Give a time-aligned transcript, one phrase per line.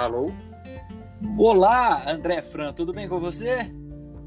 [0.00, 0.32] Alô?
[1.36, 3.70] Olá, André Fran, tudo bem com você?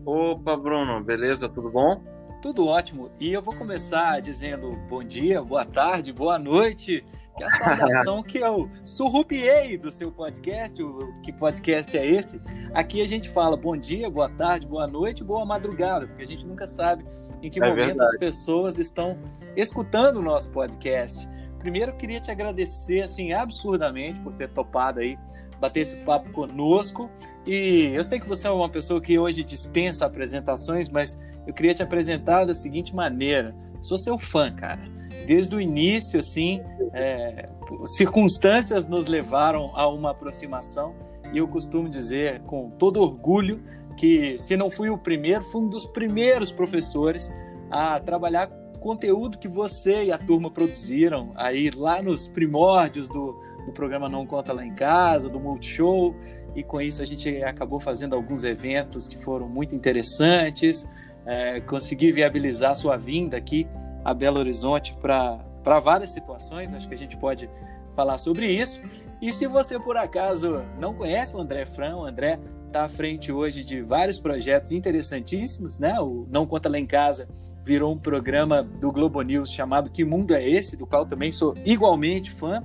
[0.06, 1.50] Opa, Bruno, beleza?
[1.50, 2.00] Tudo bom?
[2.44, 3.10] Tudo ótimo.
[3.20, 7.04] E eu vou começar dizendo bom dia, boa tarde, boa noite,
[7.36, 10.80] que é a saudação que eu surrupiei do seu podcast.
[10.80, 12.40] O, que podcast é esse?
[12.76, 16.46] Aqui a gente fala bom dia, boa tarde, boa noite, boa madrugada, porque a gente
[16.46, 17.04] nunca sabe
[17.42, 18.12] em que é momento verdade.
[18.12, 19.18] as pessoas estão
[19.56, 21.28] escutando o nosso podcast.
[21.64, 25.18] Primeiro, queria te agradecer assim absurdamente por ter topado aí
[25.62, 27.10] bater esse papo conosco.
[27.48, 31.74] E eu sei que você é uma pessoa que hoje dispensa apresentações, mas eu queria
[31.74, 34.82] te apresentar da seguinte maneira: sou seu fã, cara.
[35.26, 37.46] Desde o início, assim, é,
[37.86, 40.94] circunstâncias nos levaram a uma aproximação
[41.32, 43.64] e eu costumo dizer com todo orgulho
[43.96, 47.34] que se não fui o primeiro, fui um dos primeiros professores
[47.72, 48.52] a trabalhar
[48.84, 54.28] conteúdo que você e a turma produziram aí lá nos primórdios do, do programa Não
[54.28, 56.14] Conta Lá em Casa, do Multishow,
[56.54, 60.86] e com isso a gente acabou fazendo alguns eventos que foram muito interessantes,
[61.26, 63.66] é, consegui viabilizar sua vinda aqui
[64.04, 67.50] a Belo Horizonte para várias situações, acho que a gente pode
[67.96, 68.82] falar sobre isso.
[69.22, 73.32] E se você por acaso não conhece o André Fran, o André está à frente
[73.32, 75.98] hoje de vários projetos interessantíssimos, né?
[76.02, 77.30] O Não Conta Lá em Casa
[77.66, 81.56] virou um programa do Globo News chamado Que Mundo é Esse, do qual também sou
[81.66, 82.64] igualmente fã.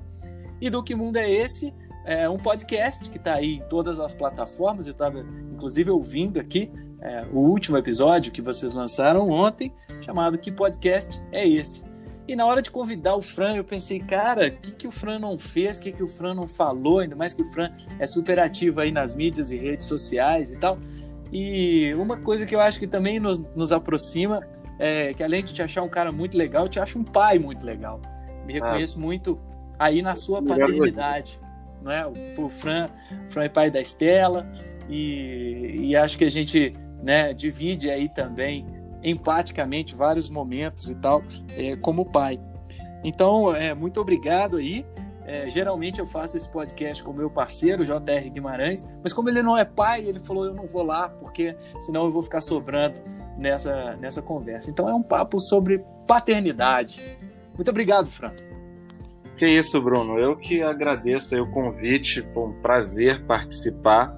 [0.60, 1.72] E do Que Mundo é Esse,
[2.04, 4.86] é um podcast que está aí em todas as plataformas.
[4.86, 5.20] Eu estava,
[5.52, 11.46] inclusive, ouvindo aqui é, o último episódio que vocês lançaram ontem, chamado Que Podcast é
[11.46, 11.86] Esse?
[12.26, 15.18] E na hora de convidar o Fran, eu pensei, cara, o que, que o Fran
[15.18, 18.06] não fez, o que, que o Fran não falou, ainda mais que o Fran é
[18.06, 20.76] super ativo aí nas mídias e redes sociais e tal.
[21.32, 24.46] E uma coisa que eu acho que também nos, nos aproxima
[24.78, 27.38] é que além de te achar um cara muito legal, eu te acho um pai
[27.38, 28.00] muito legal.
[28.46, 28.64] Me ah.
[28.64, 29.00] reconheço ah.
[29.00, 29.40] muito
[29.78, 31.40] aí na sua paternidade.
[31.82, 32.06] Não é?
[32.36, 32.88] O Fran,
[33.30, 34.50] Fran é pai da Estela
[34.88, 38.66] e, e acho que a gente né, divide aí também
[39.02, 41.22] empaticamente vários momentos e tal
[41.56, 42.40] é, como pai.
[43.04, 44.84] Então, é, muito obrigado aí.
[45.24, 49.42] É, geralmente eu faço esse podcast com o meu parceiro, JR Guimarães, mas como ele
[49.42, 52.98] não é pai, ele falou: eu não vou lá, porque senão eu vou ficar sobrando
[53.38, 54.70] nessa, nessa conversa.
[54.70, 57.00] Então é um papo sobre paternidade.
[57.54, 58.32] Muito obrigado, Fran.
[59.36, 60.18] Que isso, Bruno.
[60.18, 64.12] Eu que agradeço o convite, foi um prazer participar.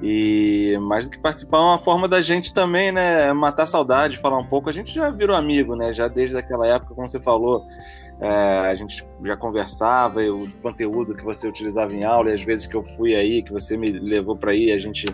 [0.00, 4.38] E mais do que participar, é uma forma da gente também, né, matar saudade, falar
[4.38, 4.68] um pouco.
[4.68, 7.64] A gente já virou amigo, né, já desde aquela época, como você falou,
[8.22, 12.68] é, a gente já conversava, o conteúdo que você utilizava em aula, e as vezes
[12.68, 15.06] que eu fui aí, que você me levou para aí, a gente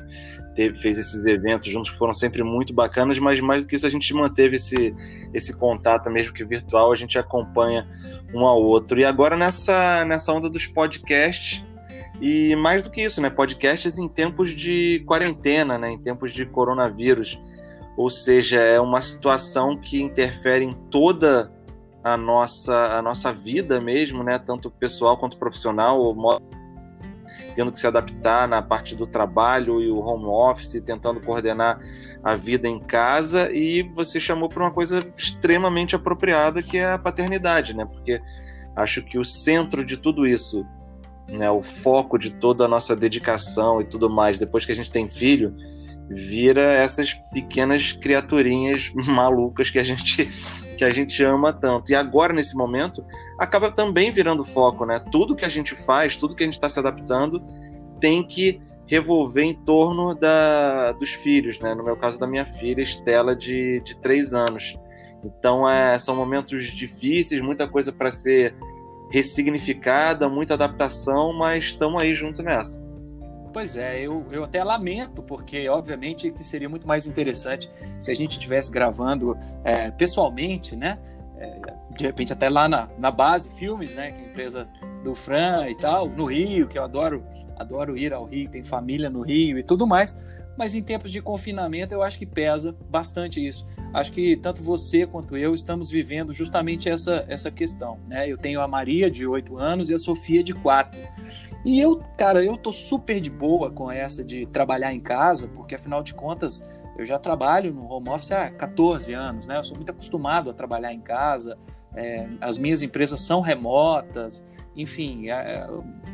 [0.55, 3.91] teve, fez esses eventos juntos, foram sempre muito bacanas, mas mais do que isso, a
[3.91, 4.95] gente manteve esse,
[5.33, 7.89] esse contato, mesmo que virtual, a gente acompanha
[8.35, 9.01] um ao outro.
[9.01, 11.65] E agora nessa, nessa onda dos podcasts,
[12.21, 13.31] e mais do que isso, né?
[13.31, 15.93] Podcasts em tempos de quarentena, né?
[15.93, 17.41] Em tempos de coronavírus.
[17.97, 21.51] Ou seja, é uma situação que interfere em toda
[22.13, 24.39] a nossa, a nossa vida mesmo, né?
[24.39, 26.15] Tanto pessoal quanto profissional,
[27.55, 31.81] tendo que se adaptar na parte do trabalho e o home office, tentando coordenar
[32.23, 33.51] a vida em casa.
[33.53, 37.85] E você chamou para uma coisa extremamente apropriada, que é a paternidade, né?
[37.85, 38.21] Porque
[38.77, 40.65] acho que o centro de tudo isso
[41.29, 44.91] né, o foco de toda a nossa dedicação e tudo mais, depois que a gente
[44.91, 45.55] tem filho,
[46.09, 50.29] vira essas pequenas criaturinhas malucas que a gente
[50.79, 51.91] que a gente ama tanto.
[51.91, 53.05] E agora nesse momento
[53.37, 55.01] acaba também virando foco, né?
[55.11, 57.43] Tudo que a gente faz, tudo que a gente está se adaptando,
[58.01, 61.75] tem que revolver em torno da, dos filhos, né?
[61.75, 64.79] No meu caso da minha filha Estela de, de três anos.
[65.25, 68.55] Então é, são momentos difíceis, muita coisa para ser
[69.11, 72.88] ressignificada, muita adaptação, mas estamos aí junto nessa.
[73.53, 78.15] Pois é, eu, eu até lamento, porque obviamente que seria muito mais interessante se a
[78.15, 80.99] gente estivesse gravando é, pessoalmente, né?
[81.37, 81.61] É,
[81.97, 84.13] de repente até lá na, na base filmes, né?
[84.13, 84.69] Que é a empresa
[85.03, 87.25] do Fran e tal, no Rio, que eu adoro,
[87.57, 90.17] adoro ir ao Rio, tem família no Rio e tudo mais.
[90.57, 95.07] Mas em tempos de confinamento eu acho que pesa bastante isso acho que tanto você
[95.07, 97.99] quanto eu estamos vivendo justamente essa, essa questão.
[98.07, 98.31] Né?
[98.31, 101.01] Eu tenho a Maria, de 8 anos, e a Sofia, de 4.
[101.65, 105.75] E eu, cara, eu tô super de boa com essa de trabalhar em casa, porque
[105.75, 106.63] afinal de contas
[106.97, 109.59] eu já trabalho no home office há 14 anos, né?
[109.59, 111.59] Eu sou muito acostumado a trabalhar em casa,
[111.95, 114.45] é, as minhas empresas são remotas,
[114.77, 115.67] enfim, é,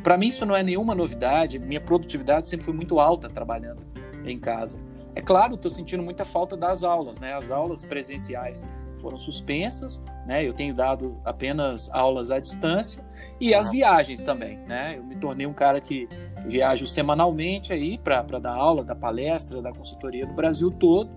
[0.03, 3.83] para mim isso não é nenhuma novidade, minha produtividade sempre foi muito alta trabalhando
[4.25, 4.79] em casa.
[5.13, 7.33] É claro, estou sentindo muita falta das aulas, né?
[7.33, 8.67] As aulas presenciais
[9.05, 10.43] foram suspensas, né?
[10.43, 13.05] Eu tenho dado apenas aulas à distância
[13.39, 14.95] e as viagens também, né?
[14.97, 16.09] Eu me tornei um cara que
[16.47, 21.11] viajo semanalmente aí para dar aula, da palestra, da consultoria no Brasil todo.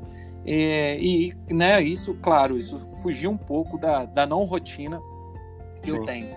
[0.45, 5.01] É, e, né, isso, claro, isso fugiu um pouco da, da não rotina
[5.83, 5.97] que Sim.
[5.97, 6.37] eu tenho.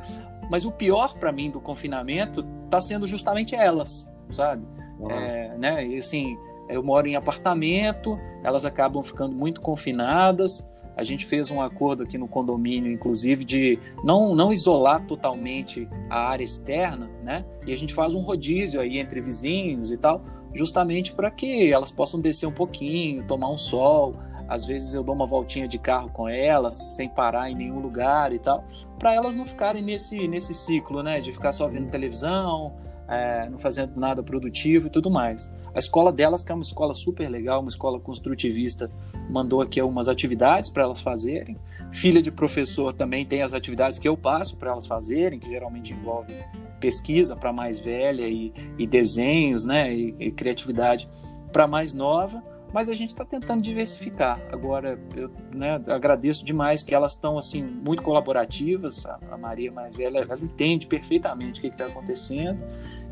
[0.50, 4.66] Mas o pior para mim do confinamento está sendo justamente elas, sabe?
[4.98, 5.12] Uhum.
[5.12, 6.38] É, né, e assim,
[6.70, 10.66] eu moro em apartamento, elas acabam ficando muito confinadas.
[10.96, 16.30] A gente fez um acordo aqui no condomínio, inclusive, de não, não isolar totalmente a
[16.30, 17.46] área externa, né?
[17.66, 20.22] E a gente faz um rodízio aí entre vizinhos e tal,
[20.54, 24.16] justamente para que elas possam descer um pouquinho, tomar um sol.
[24.48, 28.34] Às vezes eu dou uma voltinha de carro com elas, sem parar em nenhum lugar
[28.34, 28.66] e tal,
[29.00, 31.22] para elas não ficarem nesse, nesse ciclo, né?
[31.22, 32.74] De ficar só vendo televisão,
[33.12, 35.52] é, não fazendo nada produtivo e tudo mais.
[35.76, 38.90] A escola delas, que é uma escola super legal, uma escola construtivista,
[39.30, 41.58] mandou aqui algumas atividades para elas fazerem.
[41.92, 45.94] Filha de professor também tem as atividades que eu passo para elas fazerem, que geralmente
[45.94, 46.38] envolvem
[46.80, 51.08] pesquisa para mais velha e, e, desenhos, né, e, e criatividade
[51.52, 52.42] para mais nova,
[52.74, 54.42] mas a gente está tentando diversificar.
[54.52, 59.06] Agora, eu né, agradeço demais que elas estão assim muito colaborativas.
[59.06, 62.60] A, Maria mais velha, ela entende perfeitamente o que está acontecendo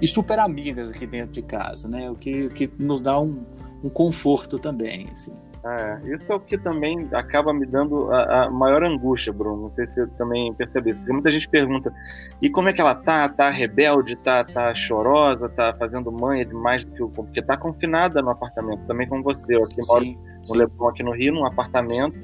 [0.02, 2.10] e super amigas aqui dentro de casa, né?
[2.10, 3.44] O que, que nos dá um,
[3.84, 5.34] um conforto também, assim.
[5.62, 9.64] É, isso é o que também acaba me dando a, a, maior angústia, Bruno.
[9.64, 10.96] Não sei se você também percebeu.
[11.10, 11.94] Muita gente pergunta:
[12.42, 13.28] e como é que ela tá?
[13.28, 14.16] Tá rebelde?
[14.16, 15.50] Tá, tá chorosa?
[15.50, 17.10] Tá fazendo manha demais do que o.
[17.10, 19.56] Porque tá confinada no apartamento, também com você.
[19.56, 20.06] Eu aqui moro
[20.48, 22.18] no Leblon, aqui no Rio, num apartamento.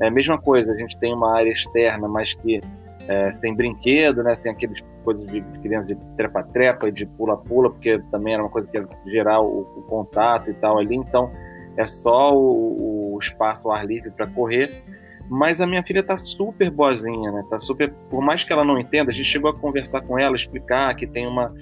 [0.00, 2.60] É a mesma coisa, a gente tem uma área externa, mas que
[3.08, 4.34] é, sem brinquedo, né?
[4.36, 8.68] Sem aqueles coisas de criança de trepa-trepa e de pula-pula, porque também era uma coisa
[8.68, 10.96] que ia gerar o, o contato e tal ali.
[10.96, 11.30] Então
[11.76, 14.82] é só o, o espaço, o ar livre para correr.
[15.28, 17.44] Mas a minha filha tá super boazinha, né?
[17.48, 17.92] Tá super.
[18.10, 21.06] Por mais que ela não entenda, a gente chegou a conversar com ela, explicar que
[21.06, 21.52] tem uma,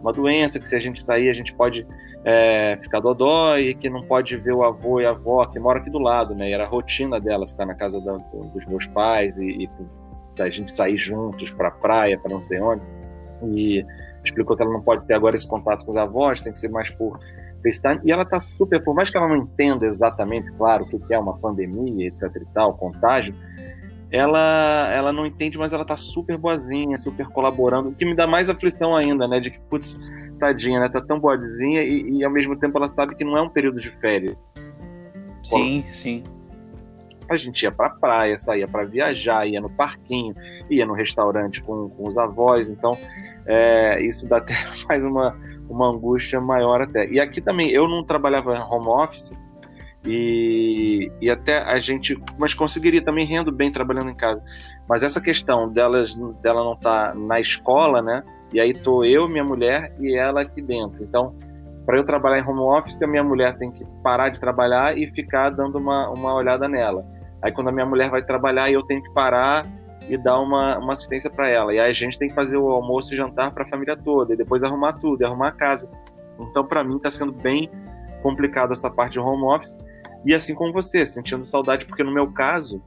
[0.00, 1.86] uma doença, que se a gente sair a gente pode
[2.24, 5.78] é, ficar dodó e que não pode ver o avô e a avó que mora
[5.78, 6.50] aqui do lado, né?
[6.50, 9.70] E era a rotina dela ficar na casa da, dos meus pais e, e
[10.40, 12.82] a gente sair juntos para praia, para não sei onde.
[13.44, 13.84] E
[14.24, 16.68] explicou que ela não pode ter agora esse contato com os avós, tem que ser
[16.68, 17.18] mais por
[17.62, 21.14] FaceTime, e ela está super, por mais que ela não entenda exatamente, claro, o que
[21.14, 23.34] é uma pandemia, etc e tal, contágio,
[24.10, 28.26] ela, ela não entende, mas ela está super boazinha, super colaborando, o que me dá
[28.26, 29.98] mais aflição ainda, né, de que, putz,
[30.38, 33.42] tadinha, né, tá tão boazinha e, e ao mesmo tempo ela sabe que não é
[33.42, 34.36] um período de férias.
[35.42, 36.24] Sim, sim.
[37.28, 40.34] A gente ia pra praia, saía para viajar, ia no parquinho,
[40.68, 42.96] ia no restaurante com, com os avós, então
[43.46, 44.54] é, isso dá até
[44.88, 45.36] mais uma
[45.72, 47.08] uma angústia maior até.
[47.08, 49.32] E aqui também, eu não trabalhava home office
[50.06, 54.42] e, e até a gente, mas conseguiria também rendo bem trabalhando em casa.
[54.88, 58.22] Mas essa questão delas, dela não estar tá na escola, né?
[58.52, 61.02] E aí tô eu, minha mulher e ela aqui dentro.
[61.02, 61.34] Então,
[61.84, 65.06] para eu trabalhar em home office, a minha mulher tem que parar de trabalhar e
[65.08, 67.04] ficar dando uma, uma olhada nela.
[67.42, 69.66] Aí quando a minha mulher vai trabalhar, eu tenho que parar
[70.08, 71.74] e dar uma, uma assistência para ela.
[71.74, 74.34] E aí a gente tem que fazer o almoço e jantar para a família toda,
[74.34, 75.88] e depois arrumar tudo, arrumar a casa.
[76.38, 77.70] Então, para mim, está sendo bem
[78.22, 79.76] complicado essa parte de home office.
[80.24, 82.80] E assim como você, sentindo saudade, porque no meu caso,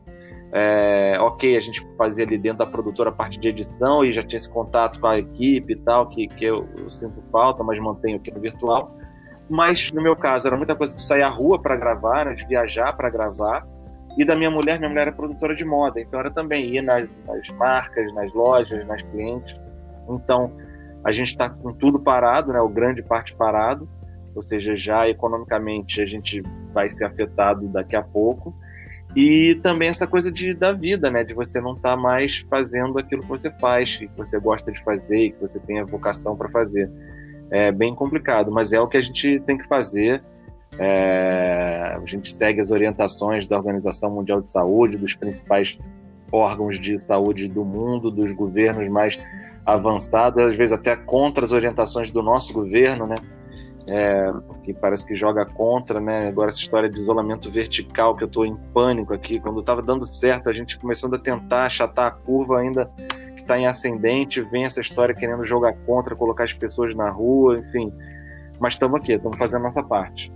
[0.55, 4.23] é, ok, a gente fazia ali dentro da produtora a parte de edição e já
[4.23, 7.77] tinha esse contato com a equipe e tal, que, que eu, eu sinto falta, mas
[7.77, 8.95] mantenho aqui no virtual.
[9.49, 12.47] Mas no meu caso, era muita coisa de sair à rua para gravar, né, de
[12.47, 13.67] viajar para gravar
[14.17, 17.07] e da minha mulher, minha mulher é produtora de moda, então era também ir nas,
[17.27, 19.59] nas marcas, nas lojas, nas clientes.
[20.09, 20.53] Então
[21.03, 22.61] a gente está com tudo parado, né?
[22.61, 23.89] O grande parte parado,
[24.33, 26.41] ou seja, já economicamente a gente
[26.73, 28.55] vai ser afetado daqui a pouco.
[29.15, 31.23] E também essa coisa de, da vida, né?
[31.23, 34.83] De você não estar tá mais fazendo aquilo que você faz, que você gosta de
[34.83, 36.91] fazer, que você tem a vocação para fazer.
[37.49, 40.21] É bem complicado, mas é o que a gente tem que fazer
[40.77, 45.77] é, a gente segue as orientações da Organização Mundial de Saúde, dos principais
[46.31, 49.17] órgãos de saúde do mundo, dos governos mais
[49.65, 53.17] avançados, às vezes até contra as orientações do nosso governo, né?
[53.87, 56.27] É, que parece que joga contra, né?
[56.27, 60.07] Agora essa história de isolamento vertical, que eu estou em pânico aqui, quando estava dando
[60.07, 62.89] certo, a gente começando a tentar achatar a curva ainda
[63.35, 67.59] que está em ascendente, vem essa história querendo jogar contra, colocar as pessoas na rua,
[67.59, 67.93] enfim.
[68.59, 70.33] Mas estamos aqui, estamos fazendo a nossa parte.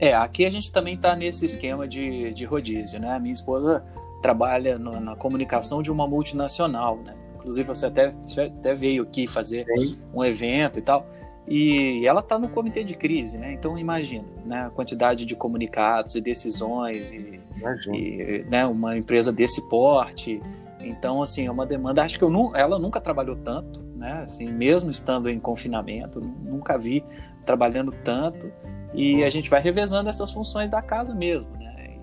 [0.00, 3.12] É, aqui a gente também está nesse esquema de, de rodízio, né?
[3.12, 3.84] A minha esposa
[4.22, 7.14] trabalha no, na comunicação de uma multinacional, né?
[7.36, 8.14] Inclusive você até,
[8.58, 9.98] até veio aqui fazer Sim.
[10.12, 11.06] um evento e tal.
[11.50, 13.54] E ela está no comitê de crise, né?
[13.54, 17.40] Então imagina, né, a quantidade de comunicados e decisões e,
[17.94, 20.42] e né, uma empresa desse porte.
[20.78, 22.02] Então assim é uma demanda.
[22.02, 24.20] Acho que eu não, ela nunca trabalhou tanto, né?
[24.24, 27.02] Assim mesmo estando em confinamento, nunca vi
[27.46, 28.52] trabalhando tanto.
[28.92, 31.96] E a gente vai revezando essas funções da casa mesmo, né?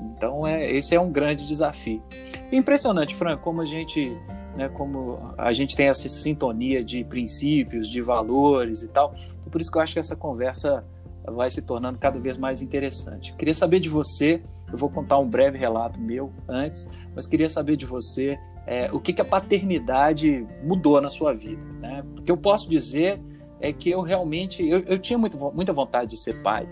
[0.00, 2.02] Então é esse é um grande desafio.
[2.50, 4.16] Impressionante, Franco, como a gente
[4.56, 9.14] né, como a gente tem essa sintonia de princípios, de valores e tal.
[9.14, 10.84] Então, por isso que eu acho que essa conversa
[11.24, 13.34] vai se tornando cada vez mais interessante.
[13.34, 14.42] queria saber de você,
[14.72, 19.00] eu vou contar um breve relato meu antes, mas queria saber de você é, o
[19.00, 21.62] que, que a paternidade mudou na sua vida.
[21.80, 22.04] Né?
[22.14, 23.20] Porque eu posso dizer
[23.60, 26.66] é que eu realmente, eu, eu tinha muito, muita vontade de ser pai.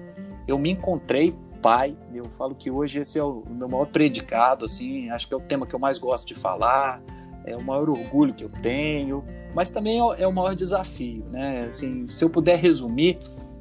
[0.46, 1.96] Eu me encontrei pai.
[2.14, 5.40] Eu falo que hoje esse é o meu maior predicado, assim, acho que é o
[5.40, 7.02] tema que eu mais gosto de falar
[7.44, 11.66] é o maior orgulho que eu tenho, mas também é o maior desafio, né?
[11.68, 13.18] Assim, se eu puder resumir,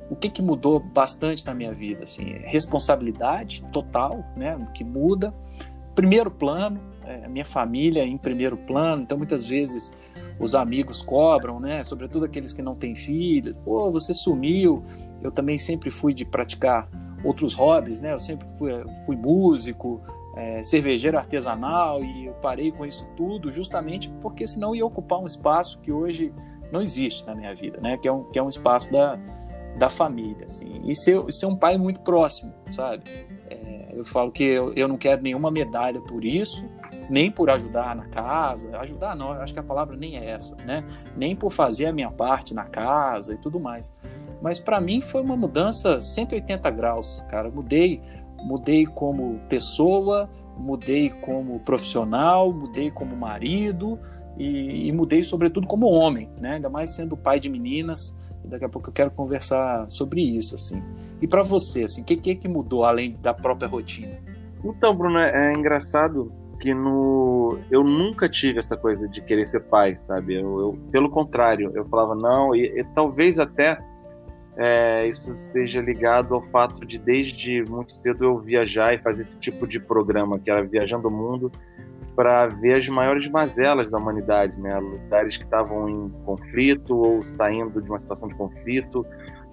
[0.10, 4.58] o que, que mudou bastante na minha vida, assim, é responsabilidade total, né?
[4.74, 5.34] Que muda.
[5.96, 9.94] Primeiro plano, é, minha família em primeiro plano, então muitas vezes
[10.40, 11.84] os amigos cobram, né?
[11.84, 13.56] Sobretudo aqueles que não têm filhos.
[13.64, 14.84] Pô, você sumiu.
[15.22, 16.88] Eu também sempre fui de praticar
[17.24, 18.14] outros hobbies, né?
[18.14, 18.72] Eu sempre fui,
[19.06, 20.02] fui músico,
[20.38, 25.26] é, cervejeiro artesanal e eu parei com isso tudo justamente porque senão ia ocupar um
[25.26, 26.32] espaço que hoje
[26.72, 27.98] não existe na minha vida, né?
[27.98, 29.18] Que é um, que é um espaço da,
[29.78, 30.82] da família, assim.
[30.86, 33.04] E ser, ser um pai muito próximo, sabe?
[33.50, 36.70] É, eu falo que eu, eu não quero nenhuma medalha por isso,
[37.10, 40.84] nem por ajudar na casa, ajudar não, acho que a palavra nem é essa, né?
[41.16, 43.96] Nem por fazer a minha parte na casa e tudo mais.
[44.42, 47.50] Mas para mim foi uma mudança 180 graus, cara.
[47.50, 48.02] mudei
[48.44, 54.00] mudei como pessoa, mudei como profissional, mudei como marido
[54.38, 56.56] e, e, mudei sobretudo como homem, né?
[56.56, 58.16] Ainda mais sendo pai de meninas.
[58.44, 60.82] Daqui a pouco eu quero conversar sobre isso, assim.
[61.22, 64.18] E para você, assim, o que, que que mudou além da própria rotina?
[64.64, 69.62] Então, Bruno, é, é engraçado que no eu nunca tive essa coisa de querer ser
[69.62, 70.36] pai, sabe?
[70.36, 73.80] Eu, eu pelo contrário, eu falava não e, e talvez até
[74.58, 79.38] é, isso seja ligado ao fato de desde muito cedo eu viajar e fazer esse
[79.38, 81.52] tipo de programa, que era viajando o mundo
[82.16, 84.76] para ver as maiores mazelas da humanidade, né?
[84.80, 89.06] Lugares que estavam em conflito ou saindo de uma situação de conflito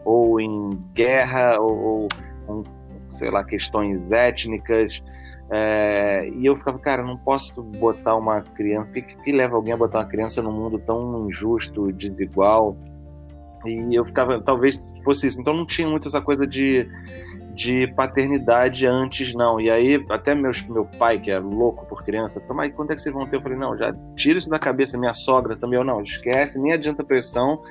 [0.03, 2.09] ou em guerra ou,
[2.49, 2.65] ou
[3.11, 5.05] sei lá questões étnicas.
[5.51, 8.91] É, e eu ficava, cara, não posso botar uma criança.
[8.91, 12.79] O que, que leva alguém a botar uma criança num mundo tão injusto, desigual?
[13.65, 15.41] E eu ficava, talvez fosse isso.
[15.41, 16.89] Então não tinha muito essa coisa de,
[17.55, 19.61] de paternidade antes, não.
[19.61, 23.03] E aí, até meus, meu pai, que é louco por criança, mas quando é que
[23.03, 23.37] vocês vão ter?
[23.37, 24.99] Eu falei, não, já tira isso da cabeça.
[24.99, 27.63] Minha sogra também, eu não, esquece, nem adianta pressão,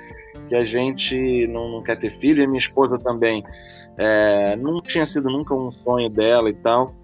[0.48, 3.44] que a gente não, não quer ter filho, e minha esposa também.
[3.98, 6.96] É, não tinha sido nunca um sonho dela e tal.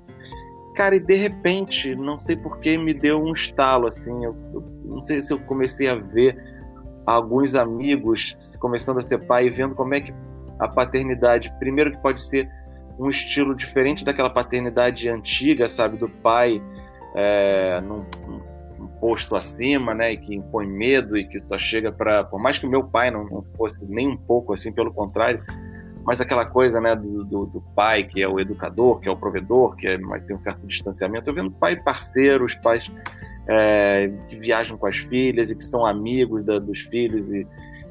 [0.74, 4.24] Cara, e de repente, não sei porquê, me deu um estalo, assim.
[4.24, 6.38] Eu, eu não sei se eu comecei a ver
[7.16, 10.14] alguns amigos começando a ser pai e vendo como é que
[10.60, 12.50] a paternidade, primeiro que pode ser
[13.00, 16.62] um estilo diferente daquela paternidade antiga, sabe, do pai
[17.16, 22.22] é, num, num, posto acima, né, e que impõe medo e que só chega para,
[22.26, 25.42] por mais que o meu pai não, não, fosse nem um pouco assim, pelo contrário,
[26.04, 29.16] mas aquela coisa, né, do, do, do, pai que é o educador, que é o
[29.16, 32.92] provedor, que é, tem um certo distanciamento, eu vendo pai parceiros, pais
[33.48, 37.48] é, que viajam com as filhas e que são amigos da, dos filhos e,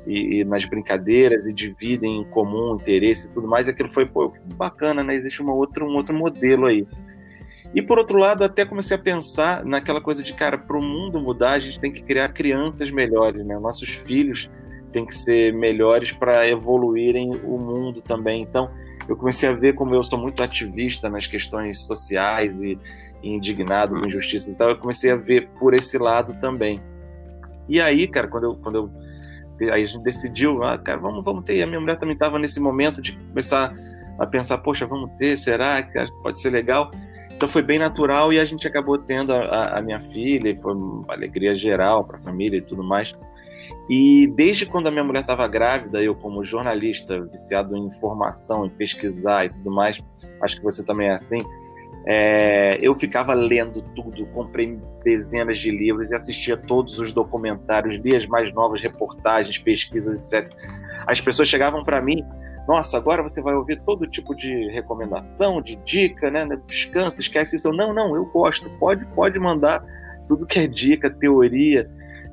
[0.07, 3.67] e, e, nas brincadeiras e dividem em comum interesse e tudo mais.
[3.67, 5.15] E aquilo foi pô, bacana, né?
[5.15, 6.87] Existe uma outra, um outro modelo aí.
[7.75, 11.21] E por outro lado, até comecei a pensar naquela coisa de, cara, para o mundo
[11.21, 13.59] mudar, a gente tem que criar crianças melhores, né?
[13.59, 14.51] Nossos filhos
[14.91, 18.43] têm que ser melhores para evoluírem o mundo também.
[18.43, 18.71] Então,
[19.07, 22.79] eu comecei a ver como eu sou muito ativista nas questões sociais e,
[23.23, 26.81] indignado com injustiças e tal, eu comecei a ver por esse lado também.
[27.69, 28.91] E aí, cara, quando eu, quando eu
[29.73, 31.57] aí a gente decidiu, ah, cara, vamos, vamos ter.
[31.57, 33.75] E a minha mulher também estava nesse momento de começar
[34.19, 36.91] a pensar, poxa, vamos ter, será que pode ser legal?
[37.31, 41.05] Então foi bem natural e a gente acabou tendo a, a minha filha, foi uma
[41.13, 43.15] alegria geral para a família e tudo mais.
[43.89, 48.71] E desde quando a minha mulher estava grávida, eu como jornalista, viciado em informação, em
[48.71, 50.03] pesquisar e tudo mais,
[50.43, 51.39] acho que você também é assim,
[52.11, 58.17] é, eu ficava lendo tudo, comprei dezenas de livros e assistia todos os documentários, lia
[58.17, 60.51] as mais novas reportagens, pesquisas, etc.
[61.07, 62.25] As pessoas chegavam para mim,
[62.67, 66.47] nossa, agora você vai ouvir todo tipo de recomendação, de dica, né?
[66.67, 67.69] Descansa, esquece isso.
[67.69, 69.85] Eu, não, não, eu gosto, pode, pode mandar
[70.27, 71.91] tudo que é dica, teoria.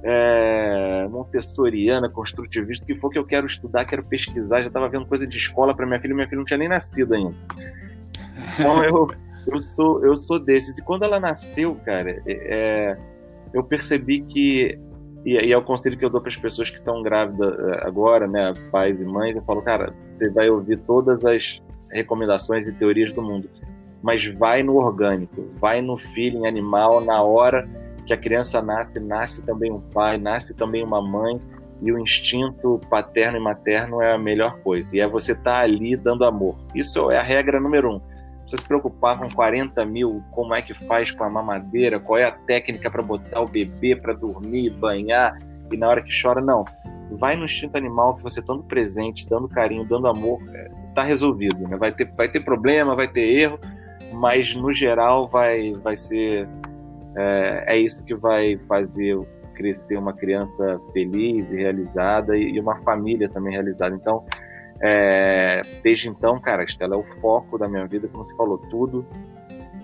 [0.08, 5.08] é, montessoriana, construtivista, o que for que eu quero estudar, quero pesquisar, já estava vendo
[5.08, 7.36] coisa de escola para minha filha, minha filha não tinha nem nascido ainda.
[8.54, 9.08] Então eu,
[9.48, 10.78] eu sou eu sou desses.
[10.78, 12.98] E quando ela nasceu, cara, é,
[13.54, 14.80] eu percebi que
[15.26, 17.88] e, e é o conselho que eu dou para as pessoas que estão grávidas é,
[17.88, 21.62] agora, né, pais e mães, eu falo, cara, você vai ouvir todas as
[21.92, 23.50] recomendações e teorias do mundo,
[24.04, 27.68] mas vai no orgânico, vai no feeling animal, na hora
[28.06, 31.42] que a criança nasce, nasce também um pai, nasce também uma mãe,
[31.82, 34.96] e o instinto paterno e materno é a melhor coisa.
[34.96, 36.56] E é você estar tá ali dando amor.
[36.74, 38.02] Isso é a regra número um.
[38.46, 42.26] Você se preocupar com 40 mil, como é que faz com a mamadeira, qual é
[42.26, 45.38] a técnica para botar o bebê para dormir, banhar,
[45.72, 46.64] e na hora que chora, não.
[47.12, 50.70] Vai no instinto animal que você estando presente, dando carinho, dando amor, é,
[51.04, 51.68] resolvido.
[51.68, 51.76] Né?
[51.78, 53.60] Vai, ter, vai ter problema, vai ter erro,
[54.14, 56.48] mas no geral vai, vai ser.
[57.18, 59.18] É, é isso que vai fazer
[59.56, 63.96] crescer uma criança feliz e realizada e, e uma família também realizada.
[63.96, 64.24] Então,
[64.88, 68.60] é, desde então, cara, a Estela é o foco da minha vida, como você falou,
[68.70, 69.04] tudo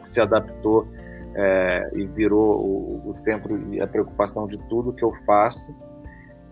[0.06, 0.88] se adaptou
[1.34, 5.74] é, e virou o, o, centro e a preocupação de tudo que eu faço.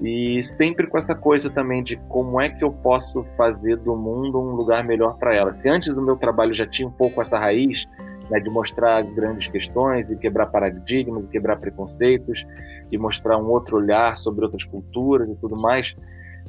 [0.01, 4.39] E sempre com essa coisa também de como é que eu posso fazer do mundo
[4.39, 5.53] um lugar melhor para ela.
[5.53, 7.85] Se antes do meu trabalho já tinha um pouco essa raiz
[8.31, 12.47] né, de mostrar grandes questões e quebrar paradigmas, e quebrar preconceitos
[12.91, 15.95] e mostrar um outro olhar sobre outras culturas e tudo mais,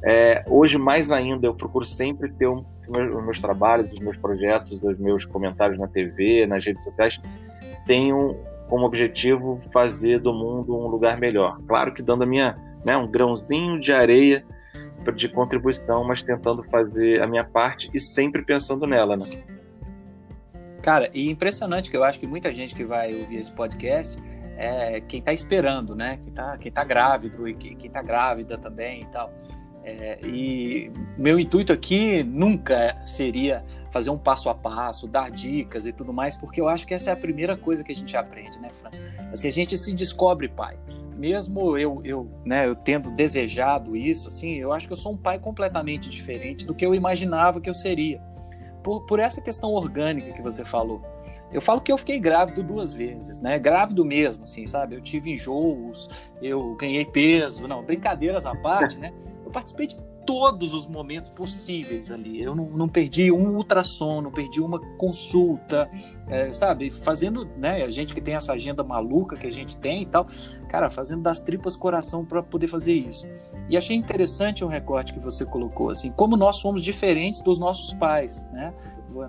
[0.03, 4.81] é, hoje, mais ainda, eu procuro sempre ter um, os meus trabalhos, os meus projetos,
[4.83, 7.19] os meus comentários na TV, nas redes sociais,
[7.85, 11.59] tenham como objetivo fazer do mundo um lugar melhor.
[11.67, 14.45] Claro que dando a minha, né, um grãozinho de areia
[15.15, 19.25] de contribuição, mas tentando fazer a minha parte e sempre pensando nela, né?
[20.81, 24.21] Cara, e impressionante que eu acho que muita gente que vai ouvir esse podcast
[24.57, 26.17] é quem está esperando, né?
[26.17, 29.33] Quem está quem tá grávido e quem está grávida também e tal.
[29.83, 35.91] É, e meu intuito aqui nunca seria fazer um passo a passo, dar dicas e
[35.91, 38.59] tudo mais, porque eu acho que essa é a primeira coisa que a gente aprende,
[38.59, 38.91] né, Fran?
[39.31, 40.77] Assim, a gente se descobre pai.
[41.17, 45.17] Mesmo eu, eu, né, eu tendo desejado isso, assim, eu acho que eu sou um
[45.17, 48.21] pai completamente diferente do que eu imaginava que eu seria.
[48.83, 51.01] Por, por essa questão orgânica que você falou.
[51.51, 53.59] Eu falo que eu fiquei grávido duas vezes, né?
[53.59, 54.95] Grávido mesmo, assim, sabe?
[54.95, 56.09] Eu tive enjoos,
[56.41, 59.13] eu ganhei peso, não, brincadeiras à parte, né?
[59.51, 62.41] Eu participei de todos os momentos possíveis ali.
[62.41, 65.91] Eu não, não perdi um ultrassom, não perdi uma consulta,
[66.29, 66.89] é, sabe?
[66.89, 67.83] Fazendo, né?
[67.83, 70.25] A gente que tem essa agenda maluca que a gente tem e tal,
[70.69, 73.27] cara, fazendo das tripas coração para poder fazer isso.
[73.67, 77.93] E achei interessante o recorte que você colocou, assim, como nós somos diferentes dos nossos
[77.93, 78.73] pais, né?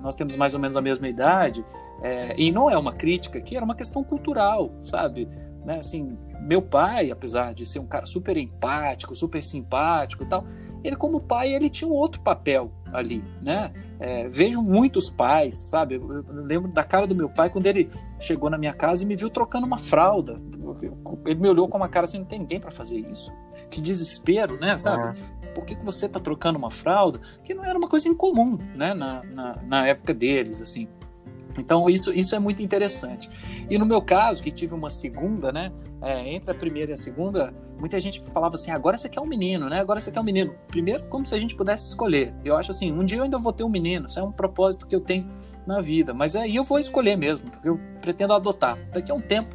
[0.01, 1.65] Nós temos mais ou menos a mesma idade,
[2.01, 5.29] é, e não é uma crítica aqui, era uma questão cultural, sabe?
[5.65, 5.79] Né?
[5.79, 10.45] Assim, meu pai, apesar de ser um cara super empático, super simpático e tal,
[10.83, 13.73] ele como pai ele tinha um outro papel ali, né?
[14.01, 15.95] É, vejo muitos pais, sabe?
[15.95, 19.07] Eu, eu lembro da cara do meu pai quando ele chegou na minha casa e
[19.07, 20.41] me viu trocando uma fralda.
[21.25, 23.33] Ele me olhou com uma cara assim, não tem ninguém para fazer isso.
[23.71, 24.77] Que desespero, né?
[24.77, 25.19] Sabe?
[25.19, 25.53] Uhum.
[25.55, 27.21] Por que, que você tá trocando uma fralda?
[27.45, 28.93] Que não era uma coisa incomum, né?
[28.93, 30.89] Na, na, na época deles, assim.
[31.59, 33.29] Então isso, isso é muito interessante.
[33.69, 35.73] E no meu caso, que tive uma segunda, né?
[36.01, 39.27] É, entre a primeira e a segunda, muita gente falava assim: agora você quer um
[39.27, 39.81] menino, né?
[39.81, 40.55] Agora você quer um menino.
[40.69, 42.35] Primeiro, como se a gente pudesse escolher.
[42.45, 44.07] Eu acho assim: um dia eu ainda vou ter um menino.
[44.07, 45.29] Isso é um propósito que eu tenho
[45.67, 46.13] na vida.
[46.13, 48.79] Mas aí eu vou escolher mesmo, porque eu pretendo adotar.
[48.93, 49.55] Daqui a um tempo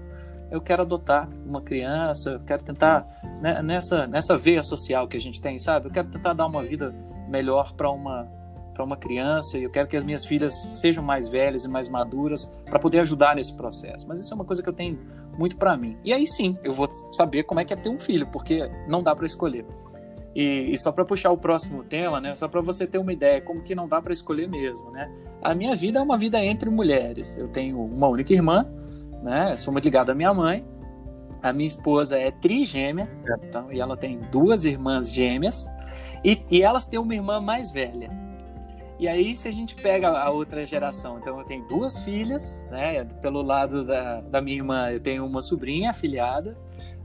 [0.49, 3.05] eu quero adotar uma criança, eu quero tentar
[3.41, 5.87] né, nessa nessa veia social que a gente tem, sabe?
[5.87, 6.95] Eu quero tentar dar uma vida
[7.27, 8.29] melhor para uma
[8.77, 11.89] para uma criança e eu quero que as minhas filhas sejam mais velhas e mais
[11.89, 14.07] maduras para poder ajudar nesse processo.
[14.07, 14.99] Mas isso é uma coisa que eu tenho
[15.35, 15.97] muito para mim.
[16.03, 19.01] E aí sim, eu vou saber como é que é ter um filho, porque não
[19.01, 19.65] dá para escolher.
[20.35, 22.35] E, e só para puxar o próximo tema, né?
[22.35, 25.11] Só para você ter uma ideia como que não dá para escolher mesmo, né?
[25.41, 27.35] A minha vida é uma vida entre mulheres.
[27.35, 28.63] Eu tenho uma única irmã,
[29.23, 29.57] né?
[29.57, 30.63] Sou muito ligado à minha mãe.
[31.41, 33.07] A minha esposa é trigêmea,
[33.43, 35.67] então, e ela tem duas irmãs gêmeas.
[36.23, 38.26] E, e elas têm uma irmã mais velha.
[38.99, 43.03] E aí, se a gente pega a outra geração, então eu tenho duas filhas, né?
[43.21, 46.57] Pelo lado da, da minha irmã, eu tenho uma sobrinha afilhada.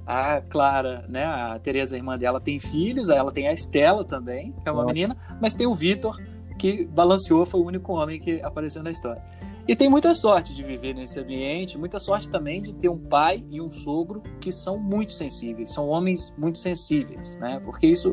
[0.06, 1.24] A Clara, né?
[1.24, 3.08] A Tereza, a irmã dela, tem filhos.
[3.10, 5.16] Ela tem a Estela também, que é uma menina.
[5.40, 6.18] Mas tem o Vitor,
[6.58, 9.22] que balanceou, foi o único homem que apareceu na história.
[9.66, 13.44] E tem muita sorte de viver nesse ambiente, muita sorte também de ter um pai
[13.48, 17.60] e um sogro que são muito sensíveis, são homens muito sensíveis, né?
[17.64, 18.12] Porque isso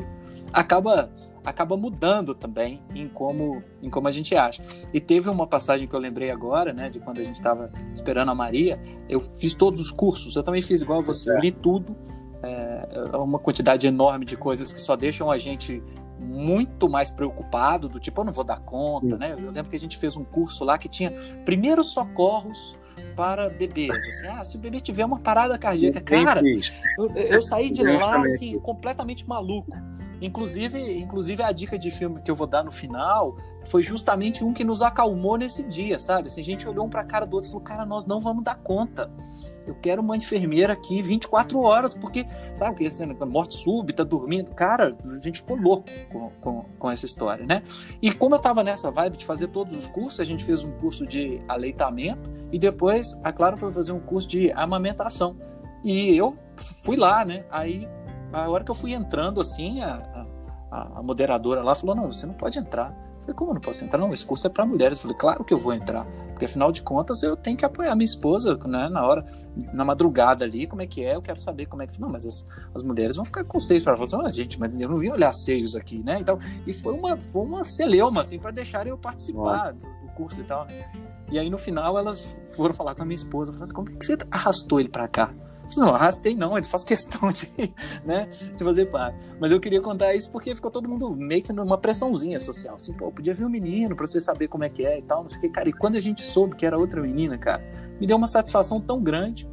[0.54, 1.10] acaba
[1.43, 4.63] acaba mudando também em como, em como a gente acha.
[4.93, 8.30] E teve uma passagem que eu lembrei agora, né, de quando a gente estava esperando
[8.30, 8.80] a Maria.
[9.08, 11.95] Eu fiz todos os cursos, eu também fiz igual você, eu li tudo.
[12.41, 15.84] É, é uma quantidade enorme de coisas que só deixam a gente
[16.19, 19.36] muito mais preocupado, do tipo, eu não vou dar conta, né?
[19.38, 21.12] Eu lembro que a gente fez um curso lá que tinha
[21.45, 22.78] primeiros socorros
[23.19, 24.08] para bebês.
[24.08, 26.41] Assim, ah, se o bebê tiver uma parada cardíaca, cara,
[26.97, 29.77] eu, eu saí de lá assim, completamente maluco.
[30.21, 33.36] Inclusive, inclusive a dica de filme que eu vou dar no final
[33.69, 36.27] foi justamente um que nos acalmou nesse dia, sabe?
[36.27, 38.19] Assim, a gente olhou um para a cara do outro e falou: "Cara, nós não
[38.19, 39.12] vamos dar conta.
[39.67, 44.49] Eu quero uma enfermeira aqui 24 horas, porque, sabe, que assim, morte súbita, dormindo.
[44.55, 47.62] Cara, a gente ficou louco com, com, com, essa história, né?
[48.01, 50.71] E como eu tava nessa vibe de fazer todos os cursos, a gente fez um
[50.71, 55.38] curso de aleitamento e depois a Clara foi fazer um curso de amamentação.
[55.84, 56.36] E eu
[56.84, 57.45] fui lá, né?
[57.51, 57.88] Aí
[58.34, 60.25] a hora que eu fui entrando assim, a,
[60.71, 63.09] a, a moderadora lá falou: Não, você não pode entrar.
[63.30, 64.00] Falei: Como eu não posso entrar?
[64.00, 64.98] Não, esse curso é para mulheres.
[64.98, 67.96] Eu falei: Claro que eu vou entrar, porque afinal de contas eu tenho que apoiar
[67.96, 68.89] minha esposa, né?
[68.89, 69.26] Na hora,
[69.74, 71.15] na madrugada ali, como é que é?
[71.15, 72.00] Eu quero saber como é que.
[72.00, 74.89] Não, mas as, as mulheres vão ficar com seios para falar: ah, gente, mas eu
[74.89, 76.20] não vim olhar seios aqui, né?
[76.20, 80.39] Então, e foi uma, foi uma celeuma, assim, para deixarem eu participar do, do, curso
[80.42, 80.68] e tal.
[81.32, 84.06] E aí no final elas foram falar com a minha esposa: assim, Como é que
[84.06, 85.32] você arrastou ele para cá?
[85.77, 87.49] Não, arrastei não, ele faz questão de,
[88.05, 89.17] né, de fazer parte.
[89.39, 92.75] Mas eu queria contar isso porque ficou todo mundo meio que numa pressãozinha social.
[92.75, 95.21] Assim, pô, podia ver um menino pra você saber como é que é e tal,
[95.21, 95.69] não sei o que, cara.
[95.69, 97.63] E quando a gente soube que era outra menina, cara,
[97.99, 99.47] me deu uma satisfação tão grande.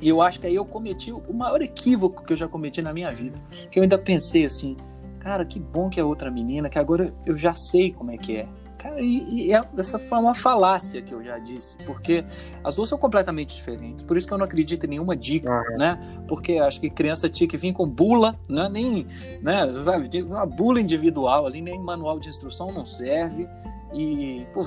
[0.00, 2.92] E eu acho que aí eu cometi o maior equívoco que eu já cometi na
[2.92, 3.36] minha vida.
[3.70, 4.76] Que eu ainda pensei assim,
[5.18, 8.36] cara, que bom que é outra menina, que agora eu já sei como é que
[8.36, 8.48] é.
[8.78, 12.24] Cara, e, e é, essa foi uma falácia que eu já disse, porque
[12.62, 14.04] as duas são completamente diferentes.
[14.04, 15.76] Por isso que eu não acredito em nenhuma dica, uhum.
[15.76, 16.22] né?
[16.28, 18.68] Porque acho que criança tinha que vir com bula, né?
[18.70, 19.06] Nem,
[19.42, 19.76] né?
[19.78, 23.48] Sabe, uma bula individual ali, nem manual de instrução não serve.
[23.92, 24.60] E, pô,